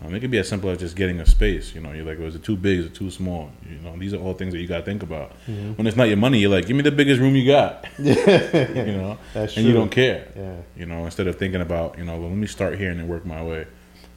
[0.03, 1.73] Um, it could be as simple as just getting a space.
[1.73, 2.81] You know, you're like, well, is it too big?
[2.81, 3.53] Is it too small?
[3.71, 5.31] You know, these are all things that you got to think about.
[5.47, 5.75] Mm-hmm.
[5.75, 7.87] When it's not your money, you're like, give me the biggest room you got.
[7.99, 10.57] you know, and you don't care Yeah.
[10.77, 13.07] you know, instead of thinking about, you know, well, let me start here and then
[13.07, 13.67] work my way.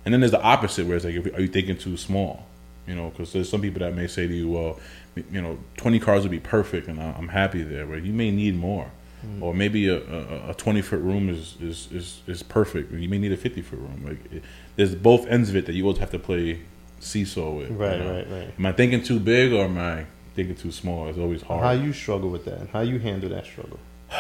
[0.06, 2.46] And then there's the opposite where it's like, are you thinking too small?
[2.88, 4.80] You know, because there's some people that may say to you, well,
[5.16, 8.56] you know, 20 cars would be perfect and I'm happy there, but you may need
[8.56, 8.92] more.
[9.26, 9.42] Mm.
[9.42, 12.92] Or maybe a, a, a 20 foot room is, is, is, is perfect.
[12.92, 14.04] You may need a 50 foot room.
[14.06, 14.44] Like, it,
[14.76, 16.62] there's both ends of it that you always have to play
[17.00, 17.70] seesaw with.
[17.70, 18.12] you Right, know?
[18.14, 18.54] right, right.
[18.58, 20.06] Am I thinking too big or am I
[20.36, 21.08] thinking too small?
[21.08, 21.64] It's always hard.
[21.64, 22.70] How you struggle with that?
[22.70, 23.80] How you handle that struggle?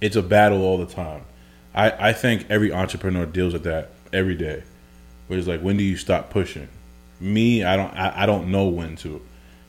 [0.00, 1.22] it's a battle all the time.
[1.74, 4.62] I, I think every entrepreneur deals with that every day.
[5.26, 6.68] Where it's like, when do you stop pushing?
[7.24, 9.20] Me, I don't I, I don't know when to.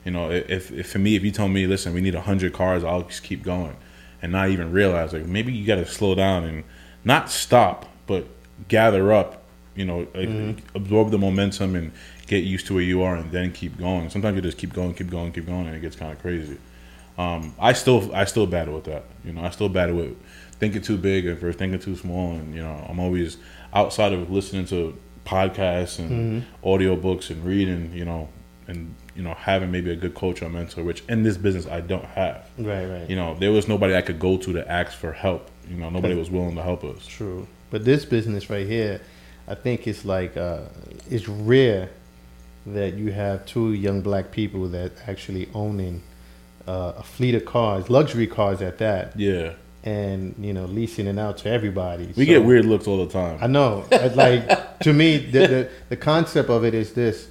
[0.03, 2.83] You know, if, if for me, if you tell me, listen, we need hundred cars,
[2.83, 3.75] I'll just keep going,
[4.21, 6.63] and not even realize like maybe you got to slow down and
[7.03, 8.27] not stop, but
[8.67, 9.43] gather up.
[9.75, 10.29] You know, like,
[10.75, 11.91] absorb the momentum and
[12.27, 14.09] get used to where you are, and then keep going.
[14.09, 16.57] Sometimes you just keep going, keep going, keep going, and it gets kind of crazy.
[17.17, 19.05] Um, I still I still battle with that.
[19.23, 20.17] You know, I still battle with
[20.59, 22.33] thinking too big and for thinking too small.
[22.33, 23.37] And you know, I'm always
[23.73, 27.91] outside of listening to podcasts and audiobooks and reading.
[27.93, 28.29] You know,
[28.67, 31.81] and you know having maybe a good coach or mentor, which in this business I
[31.81, 32.49] don't have.
[32.57, 33.09] Right, right.
[33.09, 35.49] You know, there was nobody I could go to to ask for help.
[35.69, 37.05] You know, nobody was willing to help us.
[37.05, 37.47] True.
[37.71, 39.01] But this business right here,
[39.47, 40.61] I think it's like uh,
[41.09, 41.89] it's rare
[42.65, 46.01] that you have two young black people that actually owning
[46.67, 49.53] uh, a fleet of cars, luxury cars at that, Yeah,
[49.85, 52.07] and you know leasing it out to everybody.
[52.07, 53.37] we So- get weird looks all the time.
[53.41, 53.85] I know.
[54.15, 57.29] Like to me, the, the the concept of it is this.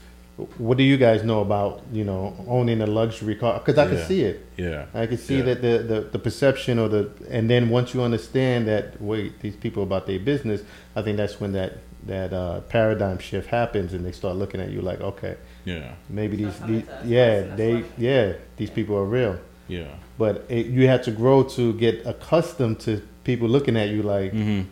[0.59, 3.61] What do you guys know about you know owning a luxury car?
[3.61, 4.44] Because I can see it.
[4.57, 5.44] yeah, I can see Yeah.
[5.44, 9.55] that the, the the perception or the and then once you understand that wait these
[9.55, 10.62] people about their business,
[10.96, 11.74] I think that's when that
[12.07, 16.36] that uh, paradigm shift happens and they start looking at you like okay yeah, maybe
[16.36, 17.05] these, these coming to us.
[17.07, 19.38] yeah they yeah these people are real.
[19.68, 19.86] yeah.
[20.18, 24.32] But it, you have to grow to get accustomed to people looking at you like
[24.32, 24.62] hmm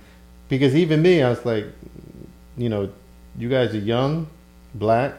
[0.49, 1.65] because even me, I was like,
[2.59, 2.91] you know,
[3.39, 4.27] you guys are young,
[4.75, 5.15] black,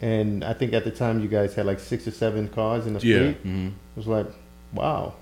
[0.00, 2.92] and I think at the time you guys had like six or seven cars in
[2.94, 3.18] the Yeah.
[3.32, 3.36] fleet.
[3.38, 4.26] hmm It was like,
[4.72, 5.14] wow,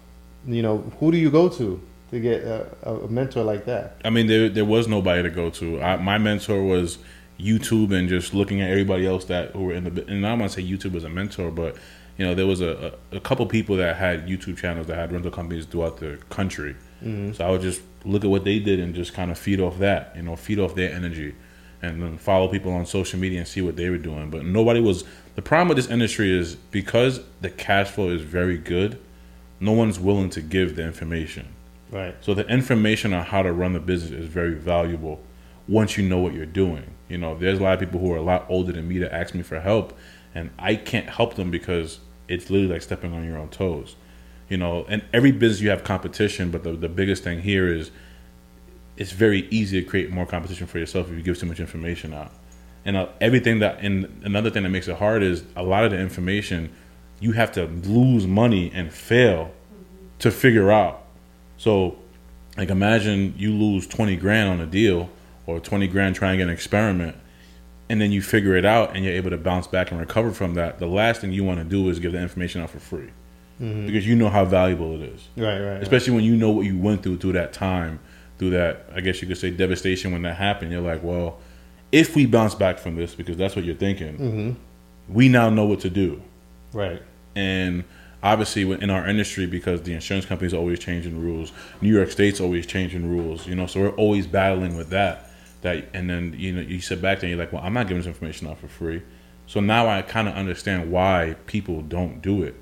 [0.46, 3.96] you know, who do you go to to get a, a mentor like that?
[4.04, 5.80] I mean, there there was nobody to go to.
[5.80, 6.98] I, my mentor was
[7.40, 10.06] YouTube and just looking at everybody else that who were in the.
[10.06, 11.76] And I don't want to say YouTube was a mentor, but
[12.16, 15.12] you know, there was a, a, a couple people that had YouTube channels that had
[15.12, 16.76] rental companies throughout the country.
[17.02, 17.32] Mm-hmm.
[17.32, 19.78] So I would just look at what they did and just kind of feed off
[19.78, 21.34] that, you know, feed off their energy,
[21.80, 24.30] and then follow people on social media and see what they were doing.
[24.30, 25.04] But nobody was.
[25.34, 29.00] The problem with this industry is because the cash flow is very good,
[29.60, 31.48] no one's willing to give the information.
[31.90, 32.14] Right.
[32.20, 35.20] So the information on how to run the business is very valuable
[35.68, 36.84] once you know what you're doing.
[37.08, 39.14] You know, there's a lot of people who are a lot older than me that
[39.14, 39.96] ask me for help,
[40.34, 43.96] and I can't help them because it's literally like stepping on your own toes.
[44.48, 47.90] You know, and every business you have competition, but the, the biggest thing here is
[48.96, 52.12] it's very easy to create more competition for yourself if you give too much information
[52.12, 52.32] out.
[52.84, 55.92] And uh, everything that, and another thing that makes it hard is a lot of
[55.92, 56.70] the information
[57.20, 59.52] you have to lose money and fail
[60.18, 61.04] to figure out.
[61.56, 61.96] So,
[62.56, 65.08] like, imagine you lose 20 grand on a deal
[65.46, 67.16] or 20 grand trying an experiment,
[67.90, 70.54] and then you figure it out and you're able to bounce back and recover from
[70.54, 70.78] that.
[70.78, 73.10] The last thing you want to do is give the information out for free
[73.58, 75.58] because you know how valuable it is Right.
[75.60, 75.74] Right.
[75.74, 75.82] right.
[75.82, 78.00] especially when you know what you went through through that time,
[78.38, 80.72] through that I guess you could say devastation when that happened.
[80.72, 81.38] You're like, well,
[81.92, 85.14] if we bounce back from this, because that's what you're thinking, Mm-hmm.
[85.14, 86.20] we now know what to do.
[86.72, 87.02] Right.
[87.36, 87.84] And
[88.22, 92.40] obviously, in our industry, because the insurance companies are always changing rules, New York State's
[92.40, 93.46] always changing rules.
[93.46, 95.30] You know, so we're always battling with that.
[95.62, 97.88] That and then you know you sit back there and you're like, well, I'm not
[97.88, 99.02] giving this information out for free.
[99.46, 102.54] So now I kind of understand why people don't do it.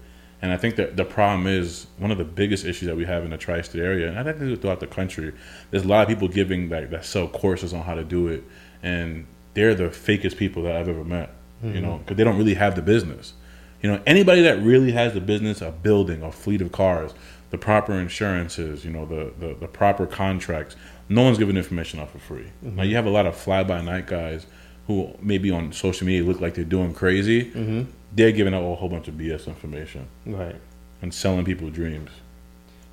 [0.43, 3.25] And I think that the problem is one of the biggest issues that we have
[3.25, 5.33] in the tri-state area, and I think throughout the country.
[5.71, 8.45] There's a lot of people giving like that sell courses on how to do it,
[8.83, 11.35] and they're the fakest people that I've ever met.
[11.63, 11.99] You know, mm-hmm.
[11.99, 13.35] because they don't really have the business.
[13.83, 17.13] You know, anybody that really has the business of building a fleet of cars,
[17.51, 20.77] the proper insurances, you know, the, the, the proper contracts,
[21.11, 22.47] no one's giving information out for free.
[22.63, 24.47] Now, you have a lot of fly by night guys
[24.87, 27.45] who maybe on social media look like they're doing crazy.
[27.51, 27.83] Mm-hmm.
[28.15, 30.57] They're giving out a whole bunch of BS information Right.
[31.03, 32.11] and selling people dreams.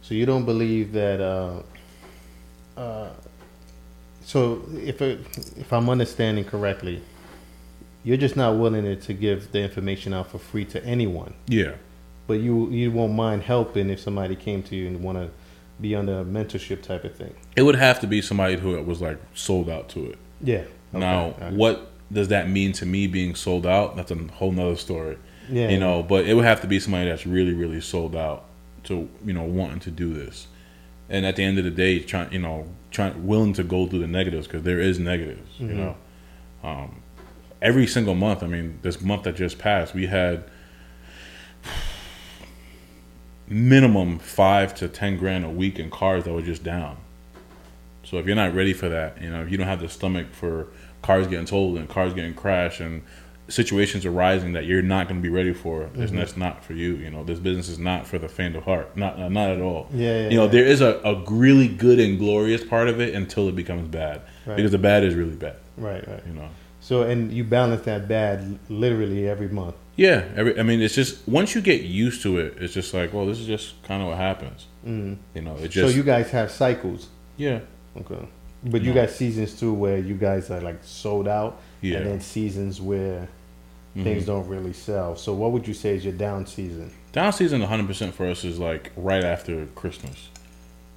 [0.01, 1.22] So you don't believe that.
[1.22, 1.61] Uh,
[2.80, 3.09] uh,
[4.24, 5.20] so if it,
[5.57, 7.01] if I'm understanding correctly,
[8.03, 11.74] you're just not willing to, to give the information out for free to anyone, Yeah.
[12.28, 15.30] but you you won't mind helping if somebody came to you and want to
[15.80, 17.34] be on a mentorship type of thing.
[17.56, 20.18] It would have to be somebody who was like sold out to it.
[20.42, 20.64] Yeah.
[20.94, 21.00] Okay.
[21.00, 23.96] Now, what does that mean to me being sold out?
[23.96, 25.18] That's a whole nother story.
[25.50, 25.70] Yeah.
[25.70, 28.46] You know, but it would have to be somebody that's really, really sold out
[28.86, 30.48] to, you know, wanting to do this.
[31.10, 34.00] And at the end of the day, trying, you know, trying, willing to go through
[34.00, 35.76] the negatives because there is negatives, you Mhm.
[35.76, 35.96] know.
[36.64, 37.02] Um,
[37.62, 40.44] every single month, I mean, this month that just passed, we had
[43.48, 46.98] minimum five to ten grand a week in cars that were just down.
[48.04, 50.28] So if you're not ready for that, you know, if you don't have the stomach
[50.32, 50.68] for
[51.02, 53.04] cars getting totaled and cars getting crashed and
[53.50, 56.95] situations arising that you're not going to be ready for, then that's not for you.
[56.95, 58.95] You know, this business is not for the faint of heart.
[58.95, 59.89] Not uh, not at all.
[59.93, 60.52] Yeah, yeah, you know, yeah.
[60.52, 64.22] there is a, a really good and glorious part of it until it becomes bad.
[64.45, 64.56] Right.
[64.56, 65.58] Because the bad is really bad.
[65.78, 66.06] Right.
[66.08, 66.24] Right.
[66.26, 66.50] You know.
[66.88, 69.76] So and you balance that bad literally every month.
[69.98, 73.14] Yeah, every, I mean, it's just once you get used to it, it's just like,
[73.14, 74.68] well, this is just kind of what happens.
[74.86, 75.18] Mm.
[75.36, 77.08] You know, it just so you guys have cycles.
[77.36, 77.60] yeah,
[78.00, 78.26] Okay.
[78.64, 79.02] But you No.
[79.02, 81.98] got seasons too where you guys are like sold out, yeah.
[81.98, 83.28] and then seasons where
[83.98, 84.04] Mhm.
[84.04, 85.16] things don't really sell.
[85.18, 86.92] So what would you say is your down season?
[87.12, 90.30] Down season, 100% for us is like right after Christmas.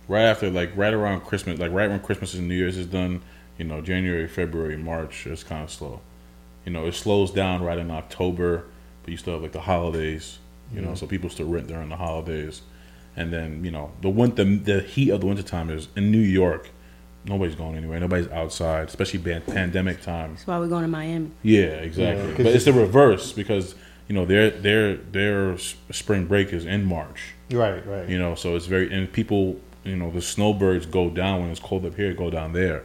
[0.06, 3.22] Right after, like, right around Christmas, like, right when Christmas and New Year's is done,
[3.60, 6.00] you know, January, February, March, it's kind of slow.
[6.64, 8.64] You know, it slows down right in October,
[9.02, 10.38] but you still have, like, the holidays,
[10.74, 10.98] you know, Mhm.
[10.98, 12.62] so people still rent during the holidays.
[13.18, 16.70] And then, you know, the winter, the heat of the wintertime is in New York,
[17.26, 18.00] nobody's going anywhere.
[18.00, 20.30] Nobody's outside, especially ban- pandemic time.
[20.30, 21.30] That's why we're going to Miami.
[21.42, 22.30] Yeah, exactly.
[22.30, 23.74] Yeah, 'cause but it's the reverse because
[24.08, 25.58] you know their their their
[25.90, 27.34] spring break is in March.
[27.52, 28.08] Right, right.
[28.08, 31.60] You know, so it's very and people, you know, the snowbirds go down when it's
[31.60, 32.82] cold up here, go down there.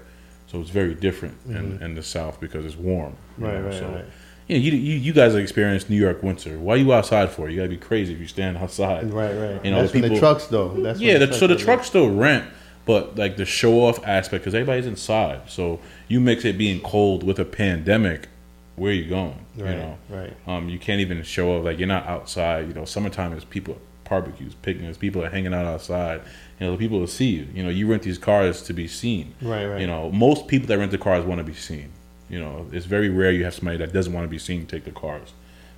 [0.48, 3.16] So it's very different in, in the south because it's warm.
[3.38, 3.46] you Mm-hmm.
[3.46, 4.06] Right, know, right, so, right.
[4.48, 6.60] Yeah, you, you you guys have experienced New York winter.
[6.60, 7.50] Why are you outside for?
[7.50, 9.12] You gotta be crazy if you stand outside.
[9.12, 9.66] Right, right.
[9.66, 10.70] You know, That's when the people- trucks though.
[10.70, 12.46] That's when Yeah, the, so the trucks still rent,
[12.86, 15.50] but like the show off aspect because everybody's inside.
[15.50, 18.28] So you mix it being cold with a pandemic.
[18.76, 19.39] Where are you going?
[19.58, 20.34] Right, You know, right.
[20.48, 22.68] um, you can't even show off like you're not outside.
[22.68, 23.78] You know, summertime is people
[24.08, 26.22] barbecues, picnics, people are hanging out outside.
[26.60, 27.47] You know, the people will see you.
[27.53, 29.36] You know, you rent these cars to be seen.
[29.41, 29.82] Right, right.
[29.82, 31.91] You know, most people that rent the cars want to be seen.
[32.30, 34.86] You know, it's very rare you have somebody that doesn't want to be seen take
[34.86, 35.34] the cars.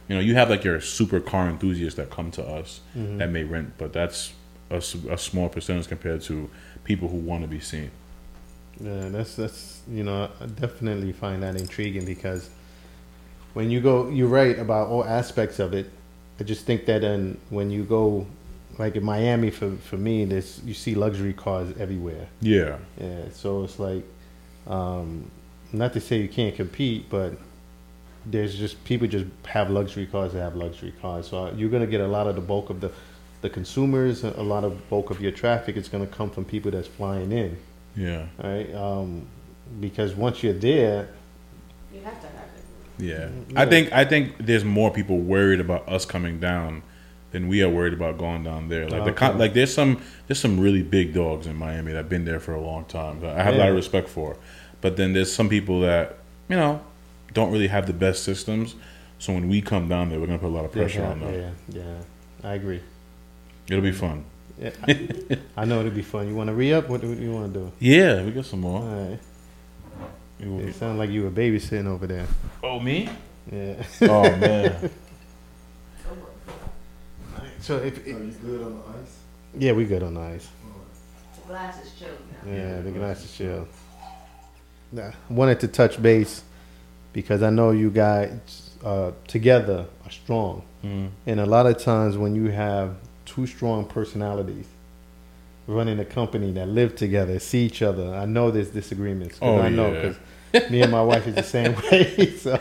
[0.08, 3.18] You know, you have like your super car enthusiasts that come to us Mm-hmm.
[3.18, 4.34] that may rent, but that's
[4.70, 6.50] a small percentage compared to
[6.84, 7.90] people who want to be seen.
[8.80, 12.50] Yeah, that's that's you know I definitely find that intriguing because
[13.54, 15.90] when you go, you're right about all aspects of it.
[16.40, 18.28] I just think that in, when you go,
[18.78, 22.28] like in Miami, for for me, this you see luxury cars everywhere.
[22.42, 24.04] Yeah, Yeah, so it's like,
[24.68, 25.30] um,
[25.74, 27.34] not to say you can't compete, but
[28.26, 31.28] there's just people just have luxury cars that have luxury cars.
[31.30, 32.92] So you're gonna get a lot of the bulk of the
[33.42, 36.88] the consumers, a lot of bulk of your traffic is gonna come from people that's
[36.88, 37.58] flying in,
[37.96, 38.74] yeah, right?
[38.74, 39.28] Um,
[39.80, 41.10] because once you're there,
[41.94, 43.04] You have to have it.
[43.04, 43.30] yeah.
[43.50, 43.62] Yeah.
[43.62, 46.82] I think I think there's more people worried about us coming down
[47.32, 48.88] than we are worried about going down there.
[48.90, 49.34] Like the Okay.
[49.38, 52.62] like there's some there's some really big dogs in Miami that've been there for a
[52.62, 53.20] long time.
[53.22, 54.38] that I have a lot of respect for,
[54.82, 56.18] but then there's some people that
[56.50, 56.82] you know
[57.34, 58.76] don't really have the best systems.
[59.20, 61.34] So when we come down there, we're gonna put a lot of pressure on them.
[61.34, 62.82] yeah, yeah, I agree.
[63.70, 64.24] It'll be fun.
[64.60, 66.28] Yeah, I, I know it'll be fun.
[66.30, 66.88] You want to re up?
[66.90, 67.72] What do you want to do?
[67.80, 68.82] Yeah, we got some more.
[68.82, 69.20] right.
[70.40, 72.26] It It sounds like you were babysitting over there.
[72.64, 73.10] Oh me?
[73.52, 73.84] Yeah.
[74.04, 74.90] Oh man.
[77.68, 78.16] So if Are you
[78.46, 79.18] good on the ice?
[79.58, 80.48] yeah, we good on the ice.
[81.36, 82.50] The glass is chilled now.
[82.50, 83.68] Yeah, the glass is chill.
[84.94, 86.44] Nah, wanted to touch base
[87.12, 91.10] because I know you guys uh, together are strong, Mm.
[91.26, 92.96] and a lot of times when you have
[93.26, 94.68] two strong personalities
[95.68, 99.40] running a company that live together, see each other, I know there's disagreements.
[99.42, 100.14] Oh, I know yeah.
[100.54, 102.34] because me and my wife is the same way.
[102.38, 102.54] So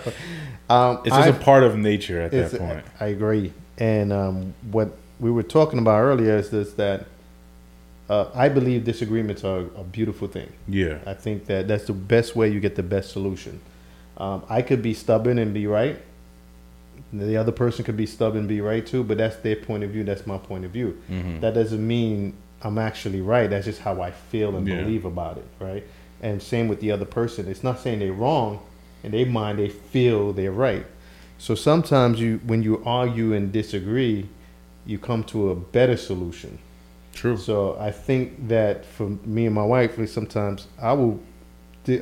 [0.68, 2.84] um, It's just a part of nature at that point.
[2.98, 3.52] I agree.
[3.78, 7.06] And um, what we were talking about earlier is this that
[8.08, 10.52] uh, I believe disagreements are a beautiful thing.
[10.68, 10.98] Yeah.
[11.06, 13.60] I think that that's the best way you get the best solution.
[14.16, 15.98] Um, I could be stubborn and be right.
[17.12, 19.90] The other person could be stubborn and be right too, but that's their point of
[19.90, 20.04] view.
[20.04, 21.00] That's my point of view.
[21.10, 21.40] Mhm.
[21.40, 23.50] That doesn't mean I'm actually right.
[23.50, 24.76] That's just how I feel and Yeah.
[24.82, 25.84] believe about it, right?
[26.22, 27.46] And same with the other person.
[27.48, 28.60] It's not saying they're wrong.
[29.04, 30.86] In their mind, they feel they're right.
[31.38, 34.28] So sometimes you, when you argue and disagree,
[34.86, 36.58] you come to a better solution.
[37.12, 37.36] True.
[37.36, 41.20] So I think that for me and my wife, sometimes I will,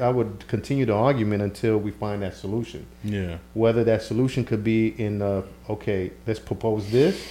[0.00, 2.86] I would continue the argument until we find that solution.
[3.02, 3.38] Yeah.
[3.54, 7.22] Whether that solution could be in, uh, okay, let's propose this,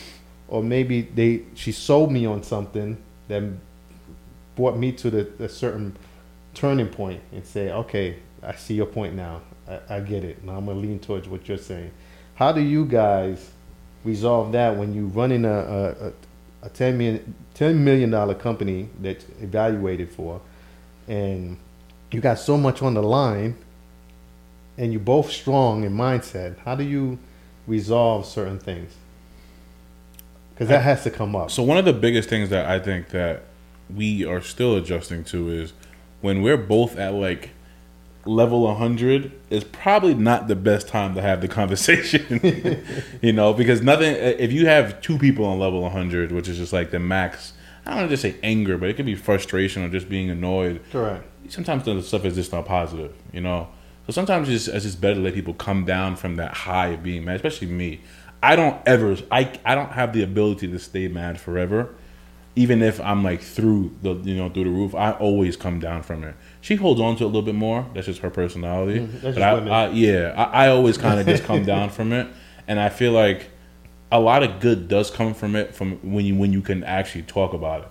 [0.48, 2.98] or maybe they she sold me on something
[3.28, 3.44] that
[4.56, 5.96] brought me to the a certain
[6.54, 9.42] turning point and say, okay, I see your point now.
[9.68, 10.44] I, I get it.
[10.44, 11.92] Now I'm gonna lean towards what you're saying.
[12.36, 13.52] How do you guys
[14.04, 16.14] resolve that when you running a a, a,
[16.64, 20.42] a 10 million, $10 million company that's evaluated for,
[21.08, 21.58] and
[22.12, 23.56] you got so much on the line,
[24.78, 26.58] and you're both strong in mindset.
[26.60, 27.20] How do you
[27.68, 28.94] resolve certain things?
[30.54, 31.50] Because that has to come up.
[31.50, 33.44] So one of the biggest things that I think that
[33.94, 35.74] we are still adjusting to is
[36.22, 37.50] when we're both at like
[38.26, 42.40] level 100 is probably not the best time to have the conversation
[43.22, 46.72] you know because nothing if you have two people on level 100 which is just
[46.72, 47.52] like the max
[47.86, 50.30] i don't want to just say anger but it could be frustration or just being
[50.30, 51.26] annoyed Correct.
[51.50, 53.68] sometimes the stuff is just not positive, you know.
[54.06, 57.04] So sometimes it's, it's just better to let people come down from that high of
[57.04, 58.02] being mad, especially me.
[58.42, 61.96] I don't ever, I, I don't have the ability to stay mad forever,
[62.56, 64.94] even if I'm like through the, you know, through the roof.
[64.94, 66.36] I always come down from it.
[66.62, 67.88] She holds on to it a little bit more.
[67.94, 69.00] That's just her personality.
[69.00, 69.20] Mm-hmm.
[69.22, 69.86] That's but I.
[69.86, 72.28] I, yeah, I, I always kind of just come down from it,
[72.68, 73.50] and I feel like
[74.12, 77.24] a lot of good does come from it from when you when you can actually
[77.24, 77.88] talk about it.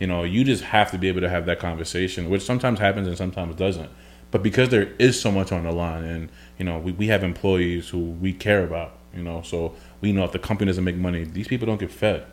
[0.00, 3.08] You know, you just have to be able to have that conversation, which sometimes happens
[3.08, 3.90] and sometimes doesn't.
[4.30, 6.28] But because there is so much on the line, and
[6.58, 10.24] you know, we, we have employees who we care about, you know, so we know
[10.24, 12.26] if the company doesn't make money, these people don't get fed.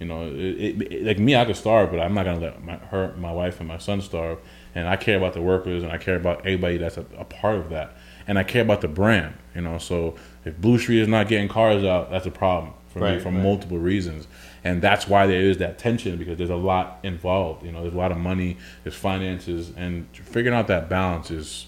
[0.00, 2.64] You know, it, it, it- like me, I could starve, but I'm not gonna let
[2.64, 4.38] my her, my wife, and my son starve.
[4.74, 7.56] And I care about the workers, and I care about everybody that's a, a part
[7.56, 7.96] of that,
[8.26, 9.34] and I care about the brand.
[9.54, 13.00] You know, so If Blue Street is not getting cars out, that's a problem for
[13.00, 13.42] me for right.
[13.42, 14.26] multiple reasons,
[14.64, 17.64] and that's why there is that tension because there's a lot involved.
[17.64, 21.66] You know, there's a lot of money, there's finances, and figuring out that balance is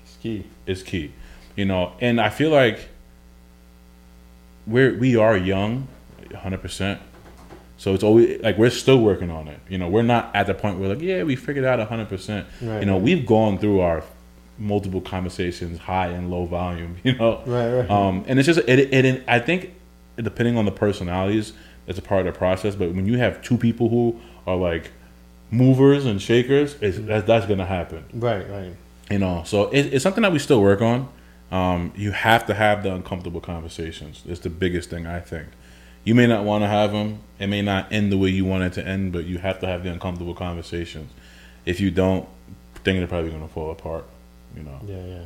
[0.00, 0.44] It's key.
[0.66, 1.12] is key.
[1.56, 2.88] You know, and I feel like
[4.66, 5.88] we're we are young,
[6.36, 7.00] hundred percent.
[7.84, 9.60] So it's always like we're still working on it.
[9.68, 12.46] You know, we're not at the point where like, yeah, we figured out hundred percent.
[12.62, 13.02] Right, You know, right.
[13.02, 14.02] we've gone through our
[14.56, 16.96] multiple conversations, high and low volume.
[17.04, 17.90] You know, Right, right.
[17.90, 19.24] Um, and it's just it, it, it.
[19.28, 19.74] I think
[20.16, 21.52] depending on the personalities,
[21.86, 22.74] it's a part of the process.
[22.74, 24.90] But when you have two people who are like
[25.50, 28.74] movers and shakers, it's, that, that's gonna happen Right, right.
[29.10, 31.08] you know so it, it's something that we still work on
[31.52, 35.46] um, you have to have the uncomfortable conversations it's the biggest thing i think
[36.04, 38.62] you may not want to have them it may not end the way you want
[38.62, 41.10] it to end but you have to have the uncomfortable conversations
[41.66, 42.28] if you don't
[42.84, 44.04] things are probably going to fall apart
[44.56, 45.22] you know Yeah, yeah.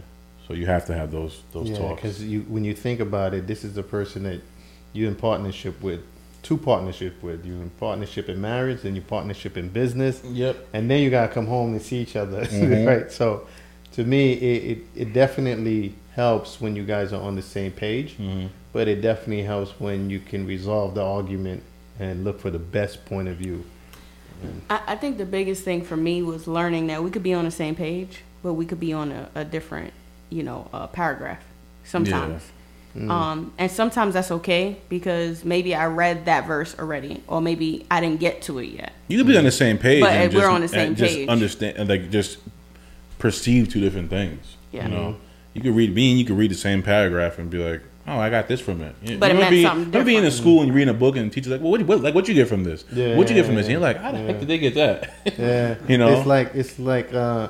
[0.46, 3.34] so you have to have those those Yeah, talks because you when you think about
[3.34, 4.40] it, this is the person that
[4.94, 6.00] you're in partnership with,
[6.42, 7.44] two partnership with.
[7.44, 11.32] You in partnership in marriage, and you partnership in business, yep and then you gotta
[11.32, 12.86] come home and see each other, Mhm.
[12.86, 13.12] right?
[13.12, 13.46] So,
[13.92, 18.14] to me, it, it it definitely helps when you guys are on the same page,
[18.14, 18.46] hmm
[18.78, 21.64] but it definitely helps when you can resolve the argument
[21.98, 23.64] and look for the best point of view.
[24.70, 27.44] I, I think the biggest thing for me was learning that we could be on
[27.44, 29.92] the same page, but we could be on a, a different,
[30.30, 31.42] you know, uh, paragraph
[31.82, 32.40] sometimes.
[32.94, 33.10] Mm.
[33.10, 38.00] Um, and sometimes that's okay because maybe I read that verse already, or maybe I
[38.00, 38.92] didn't get to it yet.
[39.08, 40.96] you could be on the same page But and we're just, on the same and
[40.96, 41.28] just page.
[41.28, 42.38] understand and like just
[43.18, 44.84] perceive two different things Yeah.
[44.84, 45.16] you know
[45.52, 48.18] you could read me and you could read the same paragraph and be like oh
[48.18, 50.40] i got this from it You- But it meant be, something remember being in different.
[50.42, 52.26] school and you're reading a book and the teacher's like well what, what like what
[52.28, 54.18] you get from this Yeah, what you get from this and you're like how the
[54.18, 54.26] yeah.
[54.26, 56.08] heck did they get that Yeah, You know?
[56.16, 57.48] it's like it's like uh,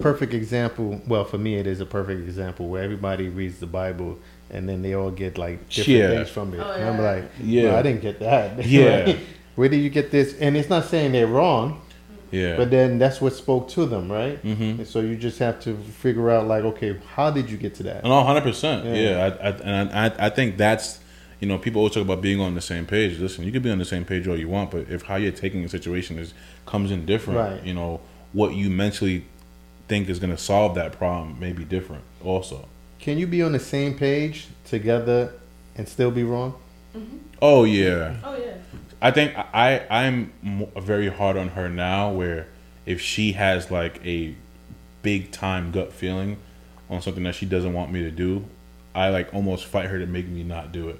[0.00, 1.00] perfect example.
[1.08, 4.16] Well, for me, it is a perfect example where everybody reads the Bible
[4.48, 6.08] and then they all get like different Yeah.
[6.10, 6.60] things from it.
[6.60, 7.62] Oh, and I'm like, Yeah.
[7.72, 8.64] yeah, I didn't get that.
[8.76, 9.16] Yeah.
[9.56, 10.36] Where did you get this?
[10.38, 11.80] And it's not saying they're wrong,
[12.30, 14.42] yeah but then that's what spoke to them, right?
[14.44, 17.74] mm-hmm And so you just have to figure out, like, okay, how did you get
[17.76, 18.04] to that?
[18.04, 18.84] No, hundred percent.
[18.84, 18.94] Yeah.
[18.94, 21.00] Yeah, I, I, and I, I think that's
[21.40, 23.18] you know people always talk about being on the same page.
[23.18, 25.32] Listen, you could be on the same page all you want, but if how you're
[25.32, 26.34] taking a situation is
[26.66, 27.64] comes in different, Right.
[27.64, 28.00] you know
[28.32, 29.24] what you mentally
[29.88, 32.02] think is going to solve that problem may be different.
[32.22, 32.68] Also,
[32.98, 35.32] Can you be on the same page together
[35.76, 36.54] and still be wrong?
[37.40, 38.54] oh yeah, Oh yeah.
[39.00, 40.32] I think I I'm
[40.76, 42.10] very hard on her now.
[42.10, 42.48] Where
[42.86, 44.34] if she has like a
[45.02, 46.38] big time gut feeling
[46.90, 48.44] on something that she doesn't want me to do,
[48.94, 50.98] I like almost fight her to make me not do it.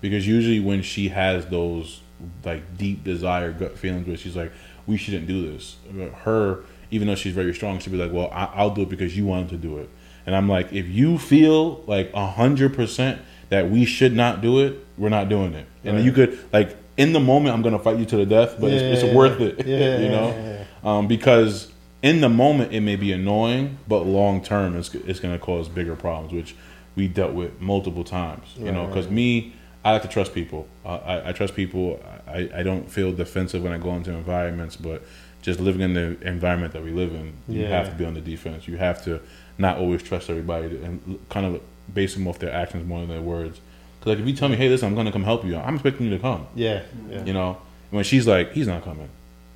[0.00, 2.00] Because usually when she has those
[2.44, 4.52] like deep desire gut feelings where she's like,
[4.86, 5.76] we shouldn't do this.
[6.24, 6.60] Her,
[6.90, 9.24] even though she's very strong, she'll be like, well, I- I'll do it because you
[9.26, 9.88] wanted to do it.
[10.26, 14.58] And I'm like, if you feel like a hundred percent that we should not do
[14.60, 15.66] it, we're not doing it.
[15.84, 16.04] And Right.
[16.04, 18.82] you could like in the moment, I'm gonna fight you to the death, but it's,
[18.82, 19.06] Yeah.
[19.06, 19.66] it's worth it.
[19.66, 21.72] Yeah, you know, um, because
[22.02, 25.96] in the moment it may be annoying, but long term it's it's gonna cause bigger
[25.96, 26.54] problems, which
[26.96, 28.46] we dealt with multiple times.
[28.58, 29.14] You know, because right.
[29.14, 30.68] me, I like to trust people.
[30.84, 32.02] Uh, I, I trust people.
[32.26, 35.02] I, I don't feel defensive when I go into environments, but
[35.40, 38.20] just living in the environment that we live in, you have to be on the
[38.20, 38.68] defense.
[38.68, 39.20] You have to
[39.56, 41.62] not always trust everybody and kind of
[41.94, 43.60] base them off their actions more than their words.
[44.00, 45.74] Because like if you tell me, hey, listen, I'm going to come help you, I'm
[45.74, 46.46] expecting you to come.
[46.54, 47.58] Yeah, yeah, You know,
[47.90, 49.08] when she's like, he's not coming.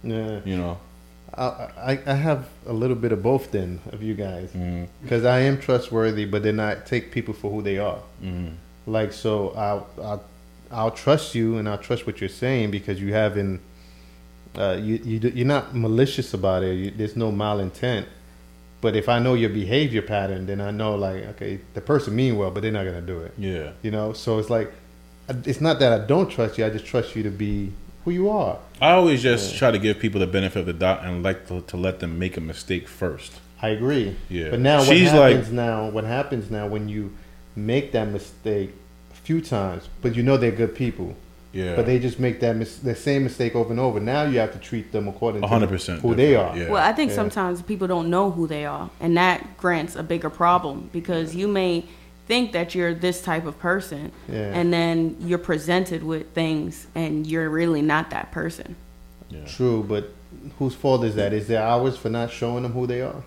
[0.02, 0.40] yeah.
[0.44, 0.78] You know,
[1.36, 5.40] I, I have a little bit of both then of you guys mm, because I
[5.40, 7.98] am trustworthy, but then I take people for who they are.
[8.22, 8.52] mm,
[8.86, 10.24] Like so, I'll I'll,
[10.70, 13.60] I'll trust you and I'll trust what you're saying because you haven't
[14.56, 16.74] uh, you you you're not malicious about it.
[16.76, 18.06] You, there's no malintent.
[18.84, 22.36] But if I know your behavior pattern, then I know like okay, the person mean
[22.36, 23.32] well, but they're not gonna do it.
[23.38, 24.70] yeah, You know, so it's like
[25.46, 26.66] it's not that I don't trust you.
[26.66, 27.72] I just trust you to be
[28.04, 28.58] who you are.
[28.82, 31.62] I always just try to give people the benefit of the doubt and like to,
[31.62, 33.32] to let them make a mistake first.
[33.62, 34.16] I agree.
[34.28, 34.50] Yeah.
[34.50, 35.88] But now what She's like- happens now?
[35.88, 37.16] What happens now when you
[37.56, 38.70] make that mistake
[39.12, 41.16] a few times, but you know they're good people,
[41.54, 44.00] Yeah, but they just make that mis- the same mistake over and over.
[44.00, 46.56] Now you have to treat them according to 100% who they are.
[46.56, 46.68] Yeah.
[46.70, 47.16] Well, I think Yeah.
[47.16, 51.46] sometimes people don't know who they are, and that grants a bigger problem because you
[51.48, 51.84] may
[52.26, 54.50] think that you're this type of person, Yeah.
[54.52, 58.74] and then you're presented with things, and you're really not that person.
[59.30, 59.44] yeah.
[59.46, 60.12] True, but
[60.58, 61.32] whose fault is that?
[61.32, 63.22] Is it ours for not showing them who they are?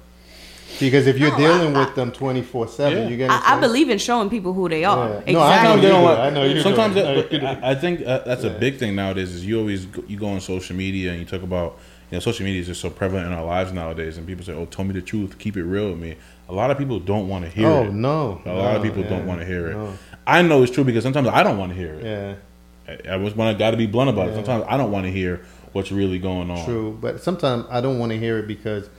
[0.80, 3.07] Because if you're No, dealing I- with them twenty four seven, Yeah.
[3.09, 3.41] you're gonna.
[3.43, 5.09] I, I believe in showing people who they are.
[5.09, 5.22] Yeah.
[5.26, 5.34] Exactly.
[5.34, 6.61] No, I know Sometimes they you don't like- I know you do.
[6.61, 7.63] Sometimes I know that.
[7.63, 8.51] I, I think uh, that's Yeah.
[8.51, 9.34] a big thing nowadays.
[9.34, 11.78] Is you always go, you go on social media and you talk about
[12.11, 14.53] you know social media is just so prevalent in our lives nowadays, and people say,
[14.53, 16.15] "Oh, tell me the truth, keep it real with me."
[16.49, 17.93] A lot of people don't want to hear oh it.
[17.93, 19.74] no, A lot of No, people don't want to hear it.
[19.76, 19.93] no.
[20.28, 22.03] I know it's true because sometimes I don't want to hear it.
[22.05, 22.95] Yeah.
[23.09, 24.36] I, I was when I got to be blunt about it.
[24.36, 25.41] Sometimes I don't want to hear
[25.74, 26.63] what's really going on.
[26.65, 28.89] True, but sometimes I don't want to hear it because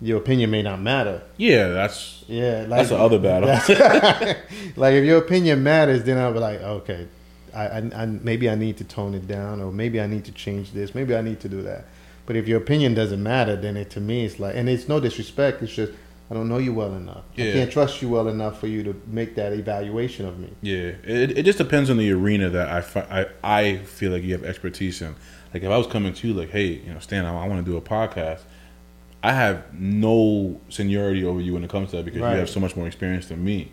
[0.00, 1.22] your opinion may not matter.
[1.36, 3.48] Yeah, that's Yeah, like, that's the other battle.
[4.76, 7.06] like if your opinion matters, then I'll be like, okay,
[7.54, 10.32] I, I, I maybe I need to tone it down, or maybe I need to
[10.32, 11.86] change this, maybe I need to do that.
[12.26, 15.00] But if your opinion doesn't matter, then it to me it's like, and it's no
[15.00, 15.62] disrespect.
[15.62, 15.92] It's just
[16.30, 17.22] I don't know you well enough.
[17.36, 17.50] Yeah.
[17.50, 20.50] I can't trust you well enough for you to make that evaluation of me.
[20.60, 23.26] Yeah, it, it just depends on the arena that I, fi- I
[23.60, 25.14] I feel like you have expertise in.
[25.54, 27.64] Like if I was coming to you like, hey, you know, Stan, I, I want
[27.64, 28.40] to do a podcast.
[29.22, 32.32] I have no seniority over you when it comes to that because Right.
[32.34, 33.72] you have so much more experience than me.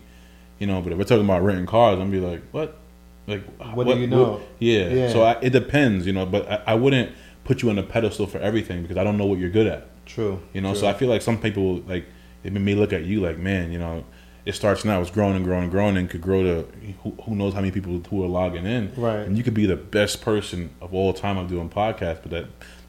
[0.58, 2.78] You know, but if we're talking about renting cars, I'm be like, what?
[3.26, 3.42] Like,
[3.74, 4.40] What do you know?
[4.58, 4.88] yeah.
[4.88, 5.08] Yeah.
[5.12, 6.26] So I, it depends, you know.
[6.26, 7.12] But I, I wouldn't
[7.44, 9.88] put you on a pedestal for everything because I don't know what you're good at.
[10.06, 10.40] True.
[10.52, 10.80] You know, True.
[10.80, 12.06] so I feel like some people like
[12.42, 14.04] they may look at you like, man, you know,
[14.44, 16.68] it starts now, it's growing and growing and growing, and could grow to
[17.02, 18.92] who, who knows how many people who are logging in.
[18.96, 19.20] Right.
[19.20, 22.46] And you could be the best person of all time of doing podcasts, but that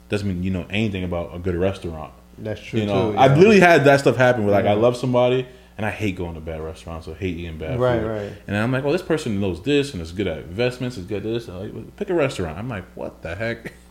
[0.10, 2.14] doesn't mean you know anything about a good restaurant.
[2.38, 3.18] That's true you know, too.
[3.18, 4.72] I've literally had that stuff happen where like Yeah.
[4.72, 8.00] I love somebody and I hate going to bad restaurants or hate eating bad Right,
[8.00, 8.08] food.
[8.08, 8.22] right.
[8.24, 8.34] right.
[8.48, 11.18] And I'm like, oh, this person knows this and is good at investments, is good
[11.18, 11.50] at this.
[11.50, 12.58] And like, pick a restaurant.
[12.58, 13.74] I'm like, what the heck?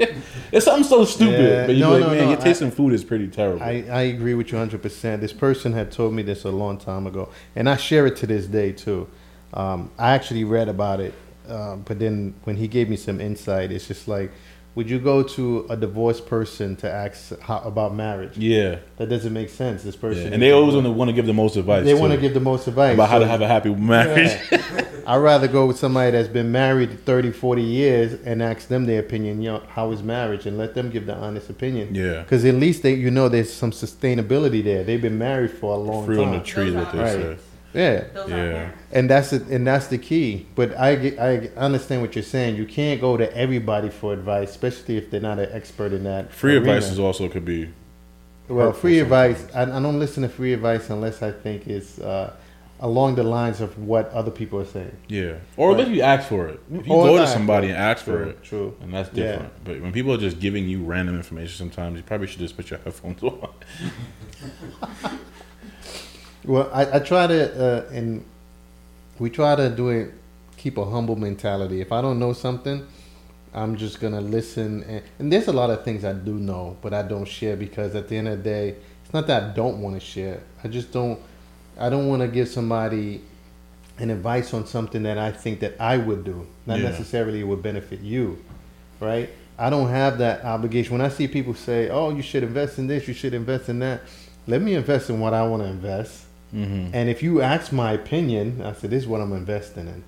[0.51, 1.41] it's something so stupid.
[1.41, 1.67] Yeah.
[1.67, 3.63] But you're No, like, no, man, no, your I- taste in food is pretty terrible.
[3.63, 5.21] I, I agree with you 100%.
[5.21, 8.27] This person had told me this a long time ago, and I share it to
[8.27, 9.07] this day too.
[9.53, 11.13] Um, I actually read about it,
[11.49, 14.33] uh, but then when he gave me some insight, it's just like,
[14.75, 18.37] would you go to a divorced person to ask how, about marriage?
[18.37, 18.77] yeah.
[18.97, 19.83] That doesn't make sense.
[19.83, 21.85] This Yeah, person, and they always want to want to give the most advice.
[21.85, 24.33] they want to give the most advice about how to have a happy marriage.
[24.51, 24.61] Yeah.
[25.07, 29.01] I'd rather go with somebody that's been married 30, 40 years and ask them their
[29.01, 31.95] opinion, you know, how is marriage, and let them give the honest opinion.
[31.95, 32.23] Yeah.
[32.23, 34.83] Because at least they, you know, there's some sustainability there.
[34.83, 37.37] They've been married for a long Fruit on the tree, that they are- say.
[37.75, 37.81] Right.
[37.81, 38.37] Yeah, Those Yeah.
[38.37, 38.79] are parents.
[38.93, 40.47] and that's it, and that's the key.
[40.55, 42.57] But I get, I understand what you're saying.
[42.57, 46.33] You can't go to everybody for advice, especially if they're not an expert in that.
[46.33, 46.73] Free arena.
[46.75, 47.69] advice is also could be.
[48.49, 49.39] well, hurtful free advice.
[49.41, 49.73] sometimes.
[49.73, 52.33] I, I don't listen to free advice unless I think it's uh,
[52.81, 54.95] along the lines of what other people are saying.
[55.09, 55.37] Yeah.
[55.57, 55.81] Or Right.
[55.81, 56.61] if you ask for it.
[56.73, 58.77] If you Or go to somebody and ask for it, true.
[58.83, 59.25] and that's Yeah.
[59.33, 59.53] different.
[59.65, 62.71] But when people are just giving you random information, sometimes you probably should just put
[62.71, 63.49] your headphones on.
[66.45, 68.25] Well, I, I try to, uh, and
[69.19, 70.13] we try to do it,
[70.57, 71.81] keep a humble mentality.
[71.81, 72.87] If I don't know something,
[73.55, 74.83] I'm just gonna listen.
[74.85, 77.95] And, and there's a lot of things I do know, but I don't share because
[77.95, 78.75] at the end of the day,
[79.05, 80.41] it's not that I don't want to share.
[80.63, 81.19] I just don't.
[81.79, 83.21] I don't want to give somebody
[83.99, 86.91] an advice on something that I think that I would do, not Yeah.
[86.91, 88.39] necessarily it would benefit you,
[89.01, 89.29] right?
[89.59, 90.93] I don't have that obligation.
[90.93, 93.79] When I see people say, "Oh, you should invest in this, you should invest in
[93.81, 94.03] that,"
[94.49, 96.24] let me invest in what I want to invest.
[96.55, 96.95] Mm-hmm.
[96.95, 100.05] And if you ask my opinion, I said, "This is what I'm investing in."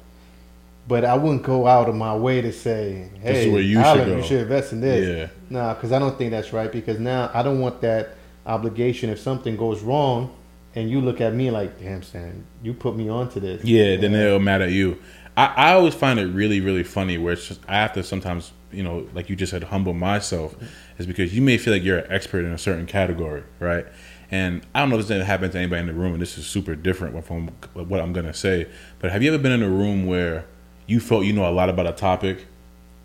[0.88, 3.76] But I wouldn't go out of my way to say, "Hey, This is where you
[3.78, 5.28] should Alan, go." you should invest in this." Yeah.
[5.51, 6.70] No, because I don't think that's right.
[6.70, 8.11] Because now I don't want that
[8.47, 9.11] obligation.
[9.11, 10.34] If something goes wrong,
[10.76, 14.12] and you look at me like, "Damn, Stan, you put me onto this." Yeah, then
[14.12, 14.99] they'll mad at you.
[15.36, 18.53] I, I always find it really, really funny where it's just I have to sometimes,
[18.72, 20.55] you know, like you just said, humble myself,
[20.99, 23.86] is because you may feel like you're an expert in a certain category, right?
[24.30, 26.46] And I don't know if this happened to anybody in the room, and this is
[26.46, 28.66] super different from what I'm gonna say.
[28.98, 30.44] But have you ever been in a room where
[30.86, 32.46] you felt you know a lot about a topic,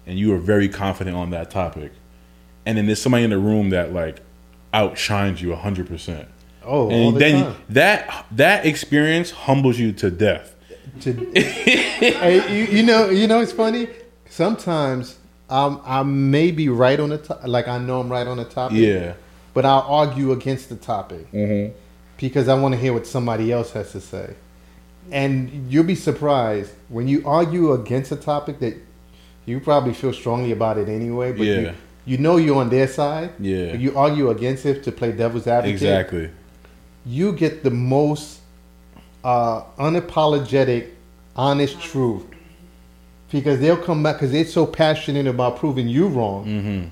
[0.07, 1.91] and you were very confident on that topic,
[2.65, 4.19] and then there's somebody in the room that like
[4.73, 6.27] outshines you hundred percent,
[6.63, 7.55] Oh, all and the then time.
[7.69, 10.55] that that experience humbles you to death.
[11.01, 13.87] To, hey, you, you know, you know, it's funny.
[14.29, 15.17] Sometimes
[15.49, 18.45] um, I may be right on the top, like I know I'm right on the
[18.45, 18.77] topic.
[18.77, 19.13] Yeah.
[19.53, 21.73] But I'll argue against the topic Mm-hmm.
[22.17, 24.35] because I want to hear what somebody else has to say.
[25.11, 28.75] And you'll be surprised when you argue against a topic that
[29.45, 31.31] you probably feel strongly about it anyway.
[31.33, 31.59] But Yeah.
[31.59, 31.73] you,
[32.05, 33.31] you know you're on their side.
[33.39, 33.71] Yeah.
[33.71, 35.73] But you argue against it to play devil's advocate.
[35.81, 36.29] Exactly.
[37.05, 38.39] you get the most
[39.23, 40.89] uh, unapologetic,
[41.35, 42.23] honest truth.
[43.31, 46.87] Because they'll come back because they're so passionate about proving you wrong Mm-hmm.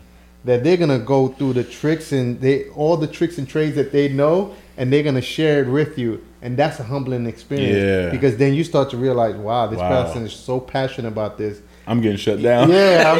[0.45, 3.91] That they're gonna go through the tricks and they all the tricks and trades that
[3.91, 7.75] they know, and they're gonna share it with you, and that's a humbling experience.
[7.77, 8.09] Yeah.
[8.09, 10.03] Because then you start to realize, wow, this Wow.
[10.05, 11.61] person is so passionate about this.
[11.87, 12.69] I'm getting shut down.
[12.69, 13.11] Yeah,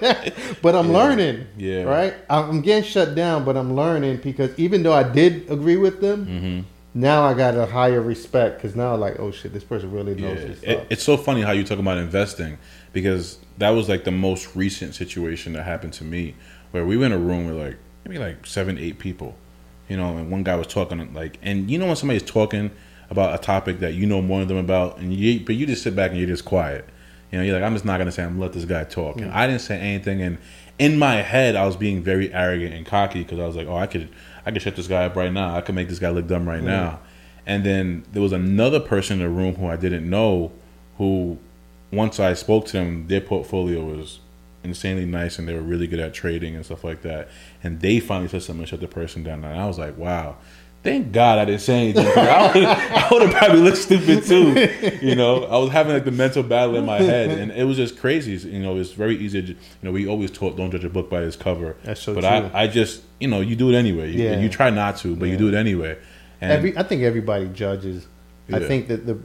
[0.00, 0.32] I'm
[0.62, 1.46] but I'm learning.
[1.58, 1.82] Yeah.
[1.82, 2.14] Right.
[2.30, 6.26] I'm getting shut down, but I'm learning because even though I did agree with them,
[6.26, 6.60] Mm-hmm.
[6.94, 10.40] now I got a higher respect because now like, oh shit, this person really knows
[10.40, 10.46] Yeah.
[10.48, 10.70] this stuff.
[10.70, 12.56] It, it's so funny how you talk about investing
[12.94, 16.34] because that was like the most recent situation that happened to me
[16.70, 19.36] where we were in a room with like maybe like seven, eight people,
[19.88, 22.70] you know, and one guy was talking like, and you know when somebody's talking
[23.10, 25.82] about a topic that you know more than them about, and you but you just
[25.82, 26.88] sit back and you're just quiet.
[27.30, 29.16] You know, you're like, I'm just not gonna say I'm gonna let this guy talk.
[29.16, 29.36] And hmm.
[29.36, 30.38] I didn't say anything, and
[30.78, 33.76] in my head, I was being very arrogant and cocky because I was like, oh,
[33.76, 34.08] I could
[34.44, 35.54] I could shut this guy up right now.
[35.54, 36.66] I could make this guy look dumb right hmm.
[36.66, 37.00] now.
[37.44, 40.52] And then there was another person in the room who I didn't know,
[40.98, 41.38] who
[41.92, 44.20] once I spoke to them, their portfolio was
[44.64, 47.28] insanely nice and they were really good at trading and stuff like that.
[47.62, 49.44] And they finally said something and shut the person down.
[49.44, 50.36] And I was like, wow.
[50.82, 52.06] Thank God I didn't say anything.
[52.16, 54.68] I would have probably looked stupid too.
[55.00, 57.76] You know, I was having like the mental battle in my head, and it was
[57.76, 58.32] just crazy.
[58.48, 59.42] You know, it's very easy.
[59.42, 61.76] To, you know, we always taught don't judge a book by its cover.
[61.84, 62.50] That's so but true.
[62.52, 64.10] I, I just, you know, you do it anyway.
[64.10, 64.40] You, Yeah.
[64.40, 65.98] you try not to, but you do it anyway.
[66.40, 68.08] And Every, I think everybody judges.
[68.52, 69.20] I think that the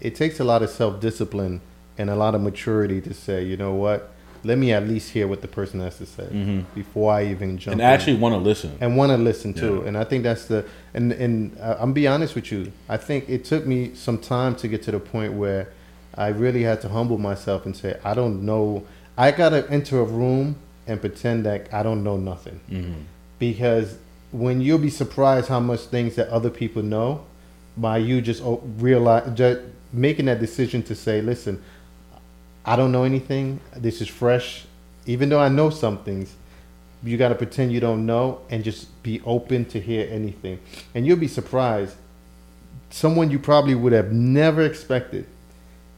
[0.00, 1.60] it takes a lot of self discipline
[1.98, 4.10] and a lot of maturity to say, you know what,
[4.42, 7.72] let me at least hear what the person has to say before I even jump.
[7.72, 7.86] and in.
[7.86, 8.76] actually want to listen.
[8.80, 9.54] and want to listen.
[9.54, 9.86] Yeah.
[9.86, 10.64] And I think that's the
[10.94, 12.72] and and uh, I'm be honest with you.
[12.88, 15.68] I think it took me some time to get to the point where
[16.14, 18.84] I really had to humble myself and say I don't know.
[19.18, 20.56] I gotta enter a room
[20.86, 22.94] and pretend that I don't know nothing hmm
[23.38, 23.96] because
[24.32, 27.24] when you'll be surprised how much things that other people know
[27.80, 28.42] by you just
[28.78, 29.60] realize just
[29.92, 31.62] making that decision to say listen
[32.64, 33.58] i don't know anything.
[33.76, 34.64] This is fresh.
[35.06, 36.36] Even though i know some things
[37.02, 40.60] you got to pretend you don't know and just be open to hear anything.
[40.94, 41.96] And you'll be surprised.
[42.90, 45.26] Someone you probably would have never expected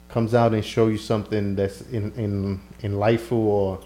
[0.09, 2.61] comes out and show you something that's in, in
[3.33, 3.81] or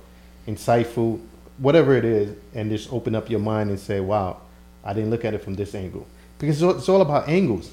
[0.47, 1.21] insightful
[1.59, 4.39] whatever it is and just open up your mind and say wow
[4.85, 6.07] i didn't look at it from this angle.
[6.39, 7.73] Because it's all about angles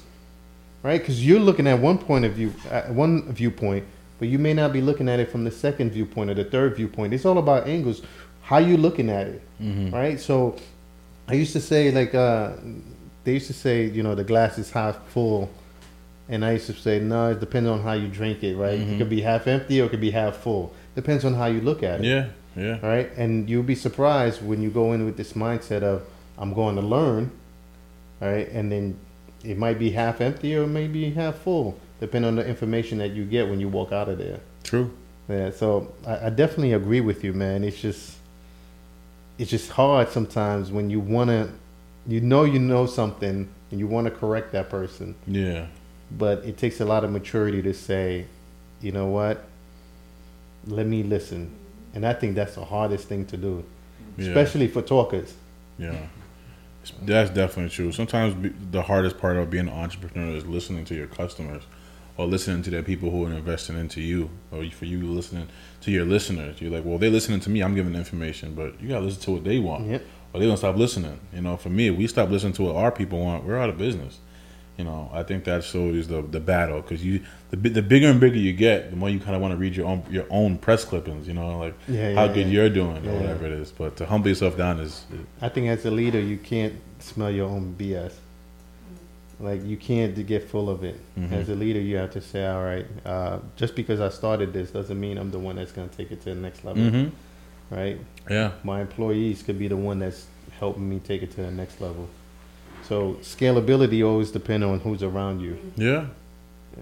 [0.84, 3.84] right because you're looking at one point of view uh, one viewpoint
[4.20, 6.76] but you may not be looking at it from the second viewpoint or the third
[6.76, 8.02] viewpoint it's all about angles
[8.42, 9.42] how you looking at it
[9.92, 10.54] right so
[11.26, 12.52] i used to say like uh,
[13.24, 15.50] they used to say you know the glass is half full
[16.26, 18.80] and I used to say, no, it depends on how you drink it, right?
[18.80, 20.72] It could be half empty or it could be half full.
[20.94, 22.06] Depends on how you look at it.
[22.06, 22.78] Yeah, yeah.
[22.80, 26.02] Right, And you'll be surprised when you go in with this mindset of,
[26.38, 27.30] I'm going to learn.
[28.22, 28.96] right, And then
[29.44, 33.24] it might be half empty or maybe half full, depending on the information that you
[33.24, 34.40] get when you walk out of there.
[34.62, 34.90] True.
[35.28, 35.50] Yeah.
[35.50, 37.64] So I, I definitely agree with you, man.
[37.64, 38.16] It's just,
[39.38, 41.50] it's just hard sometimes when you want to,
[42.06, 45.66] you know, you know something and you want to correct that person Yeah.
[46.10, 48.26] but it takes a lot of maturity to say,
[48.80, 49.44] you know what,
[50.66, 51.50] let me listen.
[51.94, 53.64] And I think that's the hardest thing to do,
[54.16, 54.28] Yeah.
[54.28, 55.32] especially for talkers.
[55.78, 55.96] Yeah,
[57.02, 57.92] that's definitely true.
[57.92, 61.62] Sometimes be- the hardest part of being an entrepreneur is listening to your customers,
[62.16, 65.48] or listening to the people who are investing into you, or for you listening
[65.82, 66.60] to your listeners.
[66.60, 67.60] You're like, well, they're listening to me.
[67.62, 70.02] I'm giving information, but you gotta listen to what they want, Yep.
[70.32, 71.18] or they gonna stop listening.
[71.34, 73.68] You know, for me, if we stop listening to what our people want, we're out
[73.68, 74.18] of business.
[74.76, 77.20] You know, I think that's always the the battle because you
[77.50, 79.76] the the bigger and bigger you get, the more you kind of want to read
[79.76, 81.28] your own your own press clippings.
[81.28, 82.52] You know, like Yeah, how yeah, good yeah.
[82.54, 83.70] you're doing or whatever it is.
[83.70, 85.04] But to humble yourself down is
[85.40, 88.14] I think as a leader, you can't smell your own BS.
[89.40, 90.98] Like you can't get full of it.
[91.18, 91.32] Mhm.
[91.32, 94.70] As a leader, you have to say, all right, uh, just because I started this
[94.70, 97.08] doesn't mean I'm the one that's going to take it to the next level, hmm
[97.70, 97.98] right?
[98.30, 98.52] yeah.
[98.62, 100.26] my employees could be the one that's
[100.60, 102.08] helping me take it to the next level.
[102.88, 105.58] So scalability always depends on who's around you.
[105.76, 106.06] Yeah,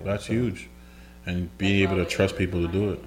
[0.05, 0.69] that's so- huge.
[1.25, 3.05] And being able to trust people to do it.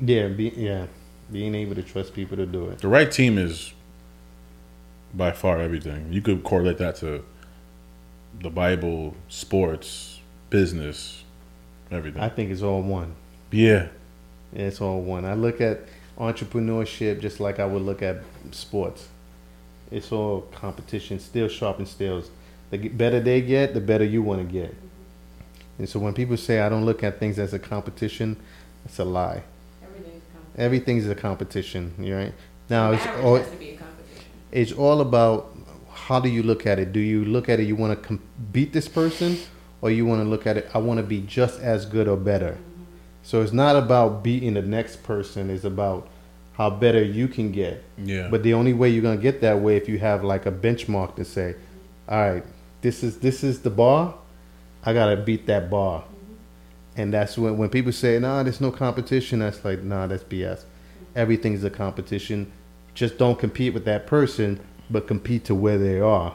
[0.00, 0.86] Yeah, be, yeah,
[1.32, 2.78] being able to trust people to do it.
[2.78, 3.72] The right team is
[5.12, 6.12] by far everything.
[6.12, 7.24] You could correlate that to
[8.40, 11.24] the Bible, sports, business,
[11.90, 12.22] everything.
[12.22, 13.16] I think it's all one.
[13.50, 13.88] yeah,
[14.52, 15.24] Yeah, It's all one.
[15.24, 15.80] I look at
[16.16, 18.22] entrepreneurship just like I would look at
[18.52, 19.08] sports.
[19.90, 22.30] It's all competition, still sharp and steals.
[22.70, 24.74] The better they get, the better you want to get.
[25.78, 28.36] And so when people say I don't look at things as a competition,
[28.84, 29.42] it's a lie.
[29.82, 30.22] Everything's
[30.56, 32.32] Everything's a competition, right?
[32.68, 34.24] Now it's all, to be a competition.
[34.52, 35.56] it's all about
[35.92, 36.92] how do you look at it?
[36.92, 38.22] Do you look at it you want to com-
[38.52, 39.38] beat this person
[39.80, 42.16] or you want to look at it I want to be just as good or
[42.16, 42.52] better.
[42.52, 42.84] Mm-hmm.
[43.22, 46.08] So it's not about beating the next person, it's about
[46.54, 47.82] how better you can get.
[47.96, 48.28] yeah.
[48.30, 50.52] But the only way you're going to get that way if you have like a
[50.52, 51.54] benchmark to say,
[52.08, 52.44] "All right,
[52.82, 54.14] this is this is the bar.
[54.84, 56.04] I got to beat that bar."
[56.96, 60.64] And that's when when people say, "Nah, there's no competition." That's like, "Nah, that's BS."
[61.16, 62.50] Everything's a competition.
[62.94, 64.60] Just don't compete with that person,
[64.90, 66.34] but compete to where they are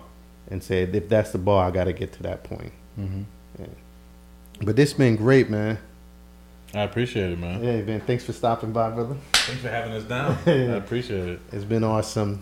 [0.50, 3.24] and say, "If that's the bar, I got to get to that point." hmm
[4.62, 5.78] But this been great, man.
[6.76, 7.62] I appreciate it, man.
[7.64, 9.16] Hey, man, thanks for stopping by, brother.
[9.32, 10.38] Thanks for having us down.
[10.46, 11.40] I appreciate it.
[11.54, 12.42] It's been awesome.